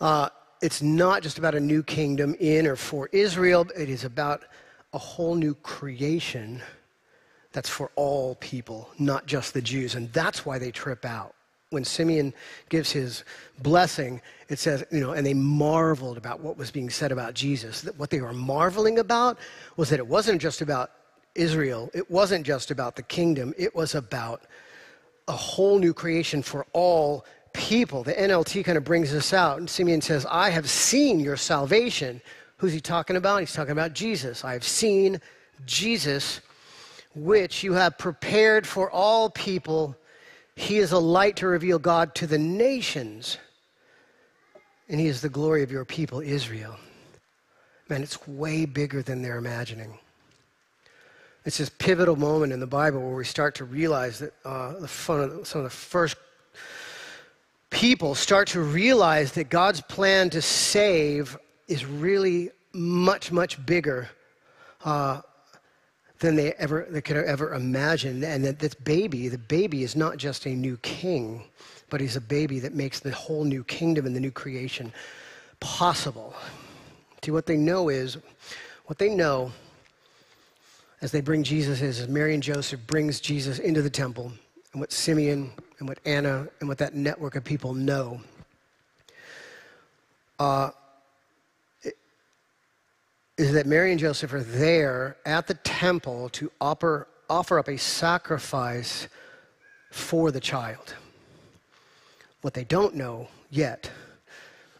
Uh, 0.01 0.29
it's 0.61 0.81
not 0.81 1.21
just 1.21 1.37
about 1.37 1.53
a 1.55 1.59
new 1.59 1.83
kingdom 1.83 2.35
in 2.39 2.65
or 2.65 2.75
for 2.75 3.07
Israel, 3.11 3.67
it 3.77 3.89
is 3.89 4.03
about 4.03 4.43
a 4.95 4.97
whole 4.97 5.35
new 5.35 5.53
creation 5.55 6.61
that's 7.51 7.69
for 7.69 7.91
all 7.95 8.35
people, 8.35 8.89
not 8.97 9.25
just 9.25 9.53
the 9.53 9.61
Jews. 9.61 9.93
And 9.93 10.11
that's 10.13 10.45
why 10.45 10.57
they 10.57 10.71
trip 10.71 11.03
out. 11.03 11.35
When 11.69 11.83
Simeon 11.83 12.33
gives 12.69 12.91
his 12.91 13.25
blessing, 13.59 14.21
it 14.47 14.57
says, 14.57 14.85
you 14.91 15.01
know, 15.01 15.11
and 15.11 15.27
they 15.27 15.33
marveled 15.33 16.17
about 16.17 16.39
what 16.39 16.57
was 16.57 16.71
being 16.71 16.89
said 16.89 17.11
about 17.11 17.33
Jesus. 17.33 17.81
That 17.81 17.99
what 17.99 18.09
they 18.09 18.21
were 18.21 18.31
marveling 18.31 18.97
about 18.97 19.37
was 19.75 19.89
that 19.89 19.99
it 19.99 20.07
wasn't 20.07 20.41
just 20.41 20.61
about 20.61 20.91
Israel, 21.33 21.91
it 21.93 22.09
wasn't 22.09 22.45
just 22.45 22.71
about 22.71 22.95
the 22.95 23.03
kingdom, 23.03 23.53
it 23.57 23.75
was 23.75 23.95
about 23.95 24.43
a 25.27 25.33
whole 25.33 25.77
new 25.77 25.93
creation 25.93 26.41
for 26.41 26.65
all 26.71 27.25
people. 27.51 28.03
The 28.03 28.13
NLT 28.13 28.63
kind 28.63 28.77
of 28.77 28.85
brings 28.85 29.11
this 29.11 29.33
out. 29.33 29.57
And 29.57 29.69
Simeon 29.69 29.99
says, 29.99 30.25
I 30.29 30.51
have 30.51 30.69
seen 30.69 31.19
your 31.19 31.35
salvation. 31.35 32.21
Who's 32.57 32.73
he 32.73 32.79
talking 32.79 33.15
about? 33.15 33.39
He's 33.39 33.53
talking 33.53 33.71
about 33.71 33.93
Jesus. 33.93 34.45
I 34.45 34.53
have 34.53 34.63
seen 34.63 35.19
Jesus, 35.65 36.41
which 37.13 37.63
you 37.63 37.73
have 37.73 37.97
prepared 37.97 38.65
for 38.65 38.89
all 38.89 39.29
people. 39.29 39.95
He 40.55 40.77
is 40.77 40.91
a 40.91 40.99
light 40.99 41.35
to 41.37 41.47
reveal 41.47 41.79
God 41.79 42.15
to 42.15 42.27
the 42.27 42.37
nations, 42.37 43.37
and 44.87 44.99
He 44.99 45.07
is 45.07 45.21
the 45.21 45.29
glory 45.29 45.63
of 45.63 45.71
your 45.71 45.85
people, 45.85 46.21
Israel. 46.21 46.77
Man, 47.89 48.01
it's 48.01 48.25
way 48.27 48.65
bigger 48.65 49.01
than 49.01 49.21
they're 49.21 49.37
imagining. 49.37 49.97
It's 51.43 51.59
this 51.59 51.69
pivotal 51.69 52.15
moment 52.15 52.53
in 52.53 52.59
the 52.59 52.65
Bible 52.65 53.01
where 53.01 53.15
we 53.15 53.25
start 53.25 53.53
to 53.55 53.65
realize 53.65 54.19
that 54.19 54.33
uh, 54.43 54.87
some 54.87 55.19
of 55.19 55.63
the 55.63 55.69
first 55.69 56.15
people 57.69 58.15
start 58.15 58.47
to 58.47 58.61
realize 58.61 59.33
that 59.33 59.49
God's 59.49 59.81
plan 59.81 60.29
to 60.31 60.41
save 60.41 61.37
is 61.67 61.85
really 61.85 62.51
much, 62.73 63.31
much 63.31 63.63
bigger 63.65 64.09
uh, 64.83 65.21
than 66.19 66.35
they 66.35 66.53
ever 66.53 66.87
they 66.89 67.01
could 67.01 67.17
ever 67.17 67.53
imagine. 67.53 68.23
And 68.23 68.43
that 68.45 68.59
this 68.59 68.73
baby, 68.73 69.27
the 69.27 69.37
baby, 69.37 69.83
is 69.83 69.95
not 69.95 70.17
just 70.17 70.45
a 70.45 70.49
new 70.49 70.77
king, 70.77 71.43
but 71.89 72.01
he's 72.01 72.15
a 72.15 72.21
baby 72.21 72.59
that 72.59 72.73
makes 72.73 72.99
the 72.99 73.11
whole 73.11 73.43
new 73.43 73.63
kingdom 73.63 74.05
and 74.05 74.15
the 74.15 74.19
new 74.19 74.31
creation 74.31 74.91
possible. 75.59 76.33
See, 77.23 77.31
what 77.31 77.45
they 77.45 77.57
know 77.57 77.89
is, 77.89 78.17
what 78.85 78.99
they 78.99 79.09
know 79.09 79.51
as 81.01 81.11
they 81.11 81.21
bring 81.21 81.43
Jesus 81.43 81.81
is, 81.81 81.99
as 81.99 82.07
Mary 82.07 82.33
and 82.33 82.43
Joseph 82.43 82.85
brings 82.85 83.19
Jesus 83.19 83.59
into 83.59 83.81
the 83.81 83.89
temple, 83.89 84.31
and 84.73 84.79
what 84.79 84.91
Simeon 84.91 85.51
and 85.79 85.87
what 85.87 85.99
Anna 86.05 86.47
and 86.59 86.69
what 86.69 86.77
that 86.77 86.93
network 86.93 87.35
of 87.35 87.43
people 87.43 87.73
know. 87.73 88.21
Uh, 90.37 90.69
is 93.37 93.51
that 93.53 93.65
Mary 93.65 93.91
and 93.91 93.99
Joseph 93.99 94.33
are 94.33 94.43
there 94.43 95.17
at 95.25 95.47
the 95.47 95.55
temple 95.55 96.29
to 96.29 96.51
offer, 96.61 97.07
offer 97.29 97.59
up 97.59 97.67
a 97.67 97.77
sacrifice 97.77 99.07
for 99.91 100.31
the 100.31 100.39
child. 100.39 100.95
What 102.41 102.53
they 102.53 102.63
don't 102.63 102.95
know 102.95 103.27
yet 103.49 103.89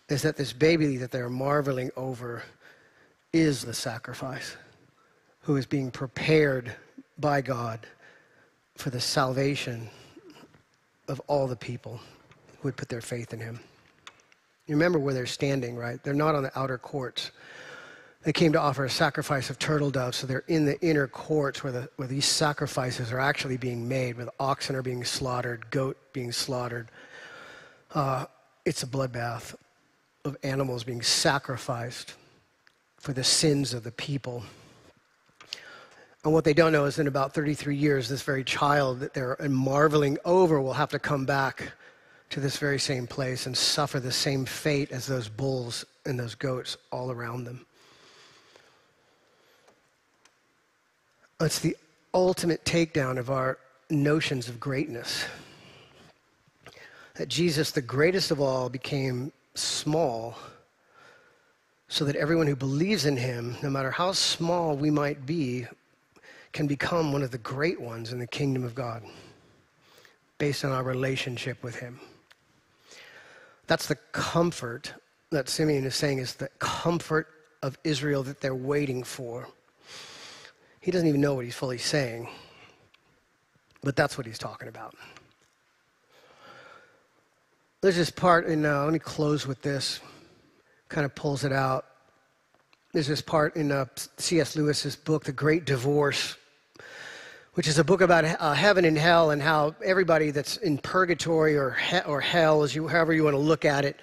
is 0.09 0.21
that 0.21 0.37
this 0.37 0.53
baby 0.53 0.97
that 0.97 1.11
they're 1.11 1.29
marveling 1.29 1.91
over 1.97 2.43
is 3.33 3.65
the 3.65 3.73
sacrifice 3.73 4.55
who 5.41 5.57
is 5.57 5.65
being 5.65 5.91
prepared 5.91 6.73
by 7.17 7.41
God 7.41 7.85
for 8.75 8.89
the 8.89 8.99
salvation 8.99 9.89
of 11.07 11.19
all 11.27 11.47
the 11.47 11.55
people 11.55 11.99
who 12.59 12.67
would 12.67 12.77
put 12.77 12.89
their 12.89 13.01
faith 13.01 13.33
in 13.33 13.39
him. 13.39 13.59
You 14.67 14.75
remember 14.75 14.97
where 14.97 15.13
they're 15.13 15.25
standing, 15.25 15.75
right? 15.75 16.01
They're 16.03 16.13
not 16.13 16.35
on 16.35 16.43
the 16.43 16.57
outer 16.57 16.77
courts. 16.77 17.31
They 18.25 18.33
came 18.33 18.53
to 18.53 18.59
offer 18.59 18.83
a 18.83 18.89
sacrifice 18.89 19.51
of 19.51 19.59
turtle 19.59 19.91
doves, 19.91 20.17
so 20.17 20.25
they're 20.25 20.43
in 20.47 20.65
the 20.65 20.81
inner 20.81 21.07
courts 21.07 21.63
where, 21.63 21.71
the, 21.71 21.89
where 21.97 22.07
these 22.07 22.25
sacrifices 22.25 23.11
are 23.11 23.19
actually 23.19 23.57
being 23.57 23.87
made, 23.87 24.17
where 24.17 24.25
the 24.25 24.33
oxen 24.39 24.75
are 24.75 24.81
being 24.81 25.03
slaughtered, 25.03 25.69
goat 25.69 25.95
being 26.11 26.31
slaughtered. 26.31 26.89
Uh, 27.93 28.25
it's 28.65 28.81
a 28.81 28.87
bloodbath 28.87 29.53
of 30.25 30.35
animals 30.41 30.83
being 30.83 31.03
sacrificed 31.03 32.15
for 32.97 33.13
the 33.13 33.23
sins 33.23 33.75
of 33.75 33.83
the 33.83 33.91
people. 33.91 34.43
And 36.23 36.33
what 36.33 36.45
they 36.45 36.53
don't 36.55 36.71
know 36.71 36.85
is 36.85 36.97
in 36.97 37.05
about 37.05 37.35
33 37.35 37.75
years, 37.75 38.09
this 38.09 38.23
very 38.23 38.43
child 38.43 39.01
that 39.01 39.13
they're 39.13 39.37
marveling 39.47 40.17
over 40.25 40.59
will 40.59 40.73
have 40.73 40.89
to 40.89 40.99
come 40.99 41.27
back 41.27 41.73
to 42.31 42.39
this 42.39 42.57
very 42.57 42.79
same 42.79 43.05
place 43.05 43.45
and 43.45 43.55
suffer 43.55 43.99
the 43.99 44.11
same 44.11 44.45
fate 44.45 44.91
as 44.91 45.05
those 45.05 45.29
bulls 45.29 45.85
and 46.07 46.19
those 46.19 46.33
goats 46.33 46.75
all 46.91 47.11
around 47.11 47.43
them. 47.43 47.67
It's 51.41 51.59
the 51.59 51.75
ultimate 52.13 52.63
takedown 52.63 53.17
of 53.17 53.29
our 53.29 53.57
notions 53.89 54.47
of 54.47 54.59
greatness. 54.59 55.25
That 57.15 57.27
Jesus, 57.27 57.71
the 57.71 57.81
greatest 57.81 58.31
of 58.31 58.39
all, 58.39 58.69
became 58.69 59.31
small 59.53 60.37
so 61.87 62.03
that 62.05 62.15
everyone 62.15 62.47
who 62.47 62.55
believes 62.55 63.05
in 63.05 63.17
him, 63.17 63.55
no 63.61 63.69
matter 63.69 63.91
how 63.91 64.11
small 64.11 64.75
we 64.75 64.89
might 64.89 65.25
be, 65.25 65.67
can 66.55 66.67
become 66.67 67.11
one 67.11 67.21
of 67.21 67.31
the 67.31 67.37
great 67.37 67.79
ones 67.79 68.13
in 68.13 68.19
the 68.19 68.27
kingdom 68.27 68.63
of 68.63 68.73
God 68.73 69.03
based 70.37 70.63
on 70.63 70.71
our 70.71 70.83
relationship 70.83 71.61
with 71.63 71.75
Him. 71.75 71.99
That's 73.67 73.87
the 73.87 73.95
comfort 74.13 74.93
that 75.31 75.49
Simeon 75.49 75.85
is 75.85 75.95
saying 75.95 76.19
is 76.19 76.35
the 76.35 76.47
comfort 76.59 77.27
of 77.61 77.77
Israel 77.83 78.23
that 78.23 78.39
they're 78.39 78.55
waiting 78.55 79.03
for. 79.03 79.47
He 80.85 80.91
doesn't 80.91 81.07
even 81.07 81.19
know 81.19 81.33
what 81.33 81.45
he's 81.45 81.55
fully 81.55 81.79
saying, 81.79 82.29
but 83.81 83.95
that's 83.95 84.19
what 84.19 84.27
he's 84.27 84.37
talking 84.37 84.67
about. 84.67 84.93
There's 87.81 87.95
this 87.95 88.11
part, 88.11 88.45
and 88.45 88.67
uh, 88.67 88.83
let 88.83 88.93
me 88.93 88.99
close 88.99 89.47
with 89.47 89.63
this, 89.63 89.99
kind 90.87 91.03
of 91.03 91.15
pulls 91.15 91.43
it 91.43 91.51
out. 91.51 91.85
There's 92.93 93.07
this 93.07 93.19
part 93.19 93.55
in 93.55 93.71
uh, 93.71 93.85
C.S. 94.17 94.55
Lewis's 94.55 94.95
book, 94.95 95.23
The 95.23 95.31
Great 95.31 95.65
Divorce, 95.65 96.37
which 97.55 97.67
is 97.67 97.79
a 97.79 97.83
book 97.83 98.01
about 98.01 98.23
uh, 98.23 98.53
heaven 98.53 98.85
and 98.85 98.95
hell 98.95 99.31
and 99.31 99.41
how 99.41 99.73
everybody 99.83 100.29
that's 100.29 100.57
in 100.57 100.77
purgatory 100.77 101.57
or, 101.57 101.71
he- 101.71 102.01
or 102.01 102.21
hell, 102.21 102.61
as 102.61 102.75
you, 102.75 102.87
however 102.87 103.11
you 103.11 103.23
want 103.23 103.33
to 103.33 103.39
look 103.39 103.65
at 103.65 103.85
it, 103.85 103.99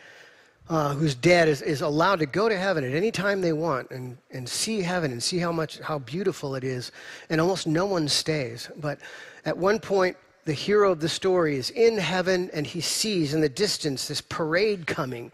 uh, 0.69 0.95
who's 0.95 1.15
dead 1.15 1.49
is, 1.49 1.61
is 1.61 1.81
allowed 1.81 2.21
to 2.21 2.27
go 2.27 2.49
to 2.49 2.57
heaven 2.57 2.85
at 2.85 2.95
any 2.95 3.11
time 3.11 3.41
they 3.41 3.53
want 3.53 3.91
and, 3.91 4.17
and 4.31 4.49
see 4.49 4.81
heaven 4.81 5.11
and 5.11 5.23
see 5.23 5.39
how 5.39 5.53
much 5.53 5.79
how 5.81 5.99
beautiful 5.99 6.55
it 6.55 6.65
is. 6.65 6.93
And 7.31 7.41
almost 7.41 7.67
no 7.67 7.87
one 7.87 8.09
stays. 8.09 8.71
But 8.77 8.99
at 9.45 9.57
one 9.57 9.81
point 9.81 10.17
the 10.45 10.53
hero 10.53 10.93
of 10.93 11.01
the 11.01 11.09
story 11.09 11.57
is 11.57 11.71
in 11.71 11.99
heaven 11.99 12.51
and 12.53 12.67
he 12.67 12.81
sees 12.81 13.35
in 13.35 13.41
the 13.41 13.49
distance 13.49 14.09
this 14.09 14.21
parade 14.21 14.87
coming 14.87 15.31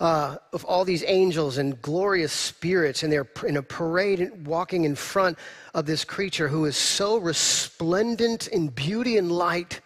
uh, 0.00 0.36
of 0.52 0.64
all 0.64 0.84
these 0.84 1.04
angels 1.06 1.58
and 1.58 1.80
glorious 1.80 2.32
spirits. 2.32 3.02
And 3.02 3.12
they're 3.12 3.28
in 3.46 3.58
a 3.58 3.62
parade 3.62 4.46
walking 4.46 4.84
in 4.84 4.94
front 4.94 5.38
of 5.74 5.86
this 5.86 6.04
creature 6.04 6.48
who 6.48 6.64
is 6.64 6.76
so 6.76 7.18
resplendent 7.18 8.48
in 8.48 8.68
beauty 8.68 9.18
and 9.18 9.30
light 9.30 9.80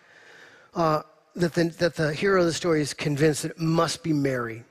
uh, 0.75 1.03
that, 1.35 1.53
the, 1.55 1.65
that 1.65 1.95
the 1.95 2.15
hero 2.15 2.41
of 2.41 2.47
the 2.47 2.53
story 2.53 2.81
is 2.81 2.95
convinced 2.95 3.43
that 3.43 3.53
it 3.53 3.61
must 3.61 4.03
be 4.03 4.13
Mary 4.13 4.65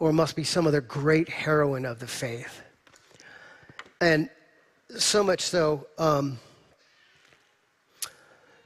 or 0.00 0.12
must 0.12 0.34
be 0.34 0.42
some 0.42 0.66
other 0.66 0.80
great 0.80 1.28
heroine 1.28 1.84
of 1.84 2.00
the 2.00 2.06
faith. 2.06 2.62
And 4.00 4.30
so 4.96 5.22
much 5.22 5.42
so 5.42 5.86
um, 5.98 6.38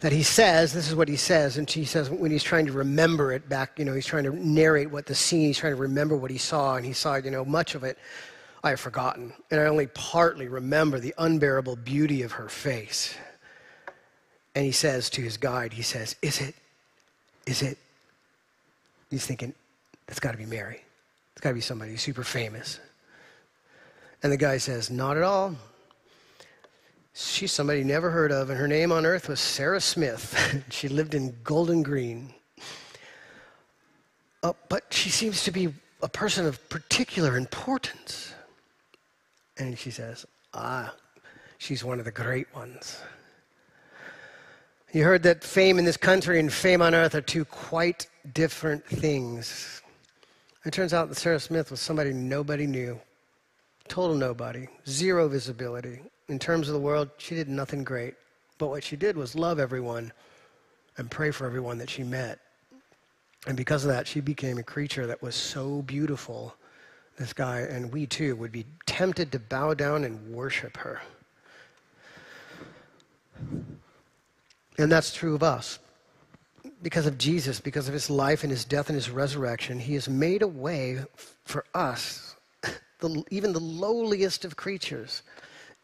that 0.01 0.13
he 0.13 0.23
says, 0.23 0.73
this 0.73 0.89
is 0.89 0.95
what 0.95 1.09
he 1.09 1.17
says, 1.17 1.59
and 1.59 1.69
he 1.69 1.85
says 1.85 2.09
when 2.09 2.31
he's 2.31 2.43
trying 2.43 2.67
to 2.67 2.73
remember 2.73 3.33
it 3.33 3.49
back, 3.49 3.79
you 3.79 3.85
know, 3.85 3.93
he's 3.93 4.07
trying 4.07 4.25
to 4.25 4.31
narrate 4.31 4.91
what 4.91 5.07
the 5.07 5.15
scene, 5.15 5.49
he's 5.49 5.59
trying 5.59 5.75
to 5.75 5.81
remember 5.81 6.17
what 6.17 6.31
he 6.31 6.39
saw, 6.39 6.77
and 6.77 6.87
he 6.87 6.93
saw, 6.93 7.17
you 7.17 7.31
know, 7.31 7.45
much 7.45 7.75
of 7.75 7.83
it 7.83 7.99
I 8.63 8.71
have 8.71 8.81
forgotten, 8.81 9.33
and 9.51 9.61
I 9.61 9.65
only 9.65 9.89
partly 9.89 10.49
remember 10.49 10.99
the 10.99 11.15
unbearable 11.19 11.77
beauty 11.77 12.23
of 12.23 12.33
her 12.33 12.49
face. 12.49 13.15
And 14.55 14.65
he 14.65 14.73
says 14.73 15.11
to 15.11 15.21
his 15.21 15.37
guide, 15.37 15.73
he 15.73 15.83
says, 15.83 16.17
Is 16.23 16.41
it? 16.41 16.55
Is 17.45 17.61
it? 17.61 17.77
He's 19.11 19.27
thinking, 19.27 19.53
That's 20.07 20.21
got 20.21 20.33
to 20.33 20.39
be 20.39 20.47
Mary. 20.47 20.84
Got 21.45 21.51
to 21.51 21.55
be 21.57 21.61
somebody 21.61 21.99
super 21.99 22.25
famous. 22.25 22.81
And 24.23 24.33
the 24.33 24.39
guy 24.39 24.57
says, 24.57 24.91
Not 24.91 25.19
at 25.19 25.23
all. 25.23 25.55
She's 27.13 27.53
somebody 27.53 27.85
never 27.85 28.09
heard 28.09 28.33
of, 28.33 28.49
and 28.49 28.59
her 28.59 28.67
name 28.67 28.91
on 28.91 29.05
earth 29.05 29.29
was 29.29 29.41
Sarah 29.41 29.83
Smith. 29.83 30.65
she 30.71 30.89
lived 30.89 31.15
in 31.15 31.37
Golders 31.45 31.83
Green. 31.83 32.33
Uh, 34.43 34.55
but 34.71 34.85
she 34.89 35.11
seems 35.11 35.45
to 35.45 35.51
be 35.51 35.69
a 36.03 36.09
person 36.09 36.47
of 36.47 36.67
particular 36.71 37.37
importance. 37.37 38.33
And 39.59 39.79
she 39.79 39.91
says, 39.91 40.25
Ah, 40.55 40.95
she's 41.59 41.85
one 41.85 41.99
of 41.99 42.07
the 42.07 42.11
great 42.11 42.47
ones. 42.55 43.03
You 44.95 45.05
heard 45.05 45.25
that 45.25 45.45
fame 45.45 45.79
in 45.79 45.85
this 45.85 45.99
country 45.99 46.41
and 46.41 46.51
fame 46.51 46.81
on 46.81 46.95
earth 46.95 47.15
are 47.15 47.21
two 47.21 47.45
quite 47.45 48.07
different 48.33 48.87
things. 48.87 49.83
It 50.65 50.73
turns 50.73 50.95
out 50.95 51.09
that 51.09 51.17
Sarah 51.17 51.41
Smith 51.41 51.71
was 51.71 51.81
somebody 51.81 52.13
nobody 52.13 52.67
knew. 52.67 52.99
Total 53.87 54.17
nobody. 54.17 54.67
Zero 54.89 55.29
visibility. 55.29 56.01
In 56.29 56.39
terms 56.39 56.69
of 56.69 56.75
the 56.75 56.81
world, 56.81 57.11
she 57.19 57.35
did 57.35 57.49
nothing 57.49 57.85
great. 57.85 58.15
But 58.57 58.69
what 58.69 58.83
she 58.83 58.97
did 58.97 59.17
was 59.17 59.35
love 59.35 59.59
everyone 59.59 60.13
and 60.97 61.11
pray 61.11 61.31
for 61.31 61.47
everyone 61.47 61.77
that 61.79 61.91
she 61.91 62.03
met. 62.03 62.39
And 63.47 63.57
because 63.57 63.85
of 63.85 63.91
that, 63.91 64.07
she 64.07 64.21
became 64.21 64.57
a 64.57 64.63
creature 64.63 65.07
that 65.07 65.21
was 65.21 65.35
so 65.35 65.83
beautiful, 65.83 66.55
this 67.19 67.35
guy, 67.35 67.61
and 67.61 67.93
we 67.93 68.07
too 68.07 68.37
would 68.37 68.53
be 68.53 68.65
tempted 68.87 69.33
to 69.33 69.39
bow 69.39 69.75
down 69.75 70.05
and 70.05 70.33
worship 70.33 70.79
her. 70.79 71.03
And 74.79 74.91
that's 74.91 75.13
true 75.13 75.35
of 75.35 75.43
us 75.43 75.79
because 76.85 77.07
of 77.07 77.17
Jesus, 77.17 77.61
because 77.61 77.89
of 77.89 77.95
his 77.95 78.11
life 78.11 78.45
and 78.45 78.51
his 78.51 78.67
death 78.67 78.91
and 78.91 78.95
his 78.95 79.09
resurrection, 79.09 79.81
he 79.81 79.95
has 79.95 80.07
made 80.07 80.43
a 80.43 80.47
way 80.47 81.03
for 81.47 81.65
us, 81.73 82.37
the, 83.01 83.25
even 83.31 83.55
the 83.55 83.59
lowliest 83.59 84.45
of 84.45 84.57
creatures, 84.57 85.23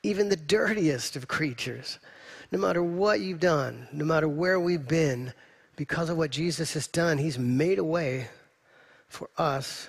even 0.03 0.29
the 0.29 0.37
dirtiest 0.37 1.17
of 1.17 1.27
creatures. 1.27 1.99
No 2.53 2.59
matter 2.59 2.83
what 2.83 3.21
you've 3.21 3.41
done, 3.41 3.89
no 3.93 4.05
matter 4.05 4.29
where 4.29 4.61
we've 4.61 4.87
been, 4.87 5.33
because 5.75 6.11
of 6.11 6.19
what 6.19 6.31
Jesus 6.31 6.75
has 6.75 6.87
done, 6.87 7.17
he's 7.17 7.39
made 7.39 7.79
a 7.79 7.85
way 7.85 8.29
for 9.09 9.31
us 9.39 9.89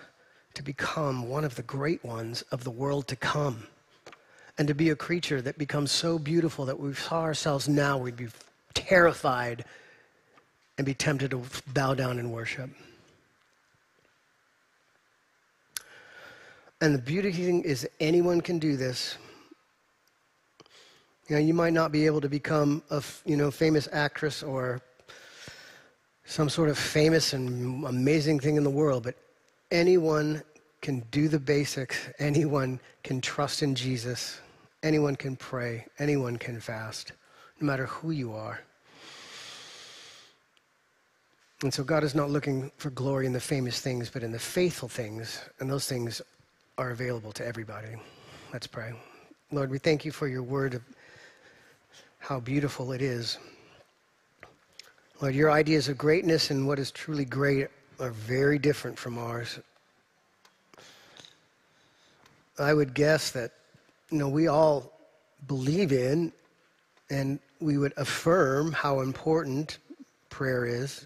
to 0.53 0.63
become 0.63 1.27
one 1.27 1.43
of 1.43 1.55
the 1.55 1.63
great 1.63 2.05
ones 2.05 2.41
of 2.53 2.63
the 2.63 2.71
world 2.71 3.09
to 3.09 3.17
come. 3.17 3.67
And 4.57 4.65
to 4.69 4.73
be 4.73 4.89
a 4.89 4.95
creature 4.95 5.41
that 5.41 5.57
becomes 5.57 5.91
so 5.91 6.17
beautiful 6.17 6.63
that 6.65 6.79
we 6.79 6.93
saw 6.93 7.19
ourselves 7.19 7.67
now, 7.67 7.97
we'd 7.97 8.15
be 8.15 8.27
terrified 8.73 9.65
and 10.77 10.85
be 10.85 10.93
tempted 10.93 11.31
to 11.31 11.41
bow 11.73 11.93
down 11.93 12.19
and 12.19 12.31
worship. 12.31 12.69
And 16.81 16.95
the 16.95 16.99
beauty 16.99 17.31
thing 17.31 17.63
is 17.63 17.87
anyone 17.99 18.41
can 18.41 18.57
do 18.57 18.75
this. 18.75 19.17
You 21.27 21.35
know, 21.35 21.41
you 21.41 21.53
might 21.53 21.73
not 21.73 21.91
be 21.91 22.07
able 22.07 22.21
to 22.21 22.29
become 22.29 22.81
a 22.89 23.03
you 23.25 23.37
know 23.37 23.51
famous 23.51 23.87
actress 23.91 24.41
or 24.41 24.81
some 26.25 26.49
sort 26.49 26.69
of 26.69 26.77
famous 26.77 27.33
and 27.33 27.85
amazing 27.85 28.39
thing 28.39 28.55
in 28.55 28.63
the 28.63 28.69
world, 28.69 29.03
but 29.03 29.15
anyone 29.69 30.41
can 30.81 31.01
do 31.11 31.27
the 31.27 31.39
basics. 31.39 32.09
Anyone 32.19 32.79
can 33.03 33.21
trust 33.21 33.61
in 33.61 33.75
Jesus. 33.75 34.39
Anyone 34.81 35.15
can 35.15 35.35
pray. 35.35 35.85
Anyone 35.99 36.37
can 36.37 36.59
fast, 36.59 37.11
no 37.59 37.67
matter 37.67 37.85
who 37.85 38.11
you 38.11 38.33
are. 38.33 38.59
And 41.63 41.71
so 41.71 41.83
God 41.83 42.03
is 42.03 42.15
not 42.15 42.31
looking 42.31 42.71
for 42.77 42.89
glory 42.89 43.27
in 43.27 43.33
the 43.33 43.39
famous 43.39 43.79
things, 43.79 44.09
but 44.09 44.23
in 44.23 44.31
the 44.31 44.39
faithful 44.39 44.89
things. 44.89 45.41
And 45.59 45.69
those 45.69 45.87
things 45.87 46.21
are 46.77 46.89
available 46.89 47.31
to 47.33 47.45
everybody. 47.45 47.89
Let's 48.51 48.65
pray. 48.65 48.93
Lord, 49.51 49.69
we 49.69 49.77
thank 49.77 50.03
you 50.03 50.11
for 50.11 50.27
your 50.27 50.41
word 50.41 50.73
of 50.73 50.81
how 52.17 52.39
beautiful 52.39 52.93
it 52.93 53.01
is. 53.01 53.37
Lord, 55.21 55.35
your 55.35 55.51
ideas 55.51 55.87
of 55.87 55.99
greatness 55.99 56.49
and 56.49 56.67
what 56.67 56.79
is 56.79 56.89
truly 56.89 57.25
great 57.25 57.67
are 57.99 58.09
very 58.09 58.57
different 58.57 58.97
from 58.97 59.19
ours. 59.19 59.59
I 62.57 62.73
would 62.73 62.95
guess 62.95 63.29
that 63.31 63.51
you 64.09 64.17
know 64.17 64.29
we 64.29 64.47
all 64.47 64.91
believe 65.47 65.91
in 65.91 66.31
and 67.09 67.39
we 67.59 67.77
would 67.77 67.93
affirm 67.97 68.71
how 68.71 69.01
important 69.01 69.77
prayer 70.29 70.65
is 70.65 71.05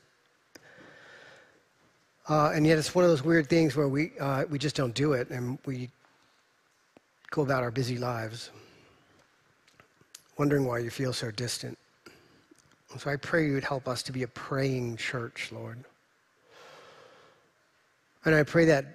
uh, 2.27 2.51
and 2.53 2.65
yet 2.65 2.77
it's 2.77 2.95
one 2.95 3.03
of 3.03 3.11
those 3.11 3.23
weird 3.23 3.47
things 3.47 3.75
where 3.75 3.87
we, 3.87 4.11
uh, 4.19 4.45
we 4.49 4.57
just 4.57 4.75
don't 4.75 4.93
do 4.93 5.13
it 5.13 5.29
and 5.29 5.59
we 5.65 5.89
go 7.29 7.41
about 7.41 7.63
our 7.63 7.71
busy 7.71 7.97
lives, 7.97 8.49
wondering 10.37 10.65
why 10.65 10.79
you 10.79 10.89
feel 10.89 11.13
so 11.13 11.29
distant. 11.31 11.77
So 12.97 13.09
I 13.09 13.17
pray 13.17 13.45
you 13.47 13.53
would 13.53 13.63
help 13.63 13.87
us 13.87 14.01
to 14.03 14.11
be 14.11 14.23
a 14.23 14.27
praying 14.27 14.97
church, 14.97 15.51
Lord. 15.51 15.83
And 18.23 18.33
I 18.33 18.43
pray 18.43 18.65
that 18.65 18.85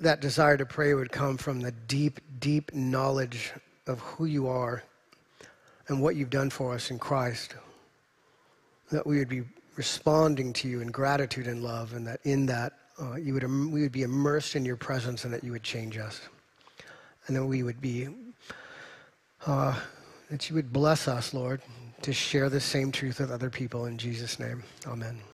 that 0.00 0.20
desire 0.20 0.56
to 0.56 0.66
pray 0.66 0.94
would 0.94 1.10
come 1.10 1.36
from 1.36 1.60
the 1.60 1.72
deep, 1.72 2.20
deep 2.40 2.72
knowledge 2.74 3.52
of 3.86 4.00
who 4.00 4.24
you 4.24 4.46
are 4.46 4.82
and 5.88 6.00
what 6.00 6.16
you've 6.16 6.30
done 6.30 6.50
for 6.50 6.74
us 6.74 6.90
in 6.90 6.98
Christ. 6.98 7.54
That 8.90 9.06
we 9.06 9.18
would 9.18 9.28
be 9.28 9.42
responding 9.76 10.52
to 10.54 10.68
you 10.68 10.80
in 10.80 10.88
gratitude 10.88 11.46
and 11.46 11.62
love, 11.62 11.94
and 11.94 12.06
that 12.06 12.20
in 12.24 12.46
that 12.46 12.72
uh, 13.00 13.16
you 13.16 13.34
would, 13.34 13.42
we 13.44 13.82
would 13.82 13.92
be 13.92 14.02
immersed 14.02 14.54
in 14.56 14.64
your 14.64 14.76
presence 14.76 15.24
and 15.24 15.34
that 15.34 15.42
you 15.42 15.52
would 15.52 15.62
change 15.62 15.98
us. 15.98 16.20
And 17.26 17.36
that 17.36 17.44
we 17.44 17.62
would 17.62 17.80
be, 17.80 18.08
uh, 19.46 19.78
that 20.30 20.48
you 20.48 20.56
would 20.56 20.72
bless 20.72 21.08
us, 21.08 21.32
Lord, 21.32 21.62
to 22.02 22.12
share 22.12 22.50
the 22.50 22.60
same 22.60 22.92
truth 22.92 23.18
with 23.18 23.30
other 23.30 23.50
people 23.50 23.86
in 23.86 23.96
Jesus' 23.96 24.38
name. 24.38 24.62
Amen. 24.86 25.22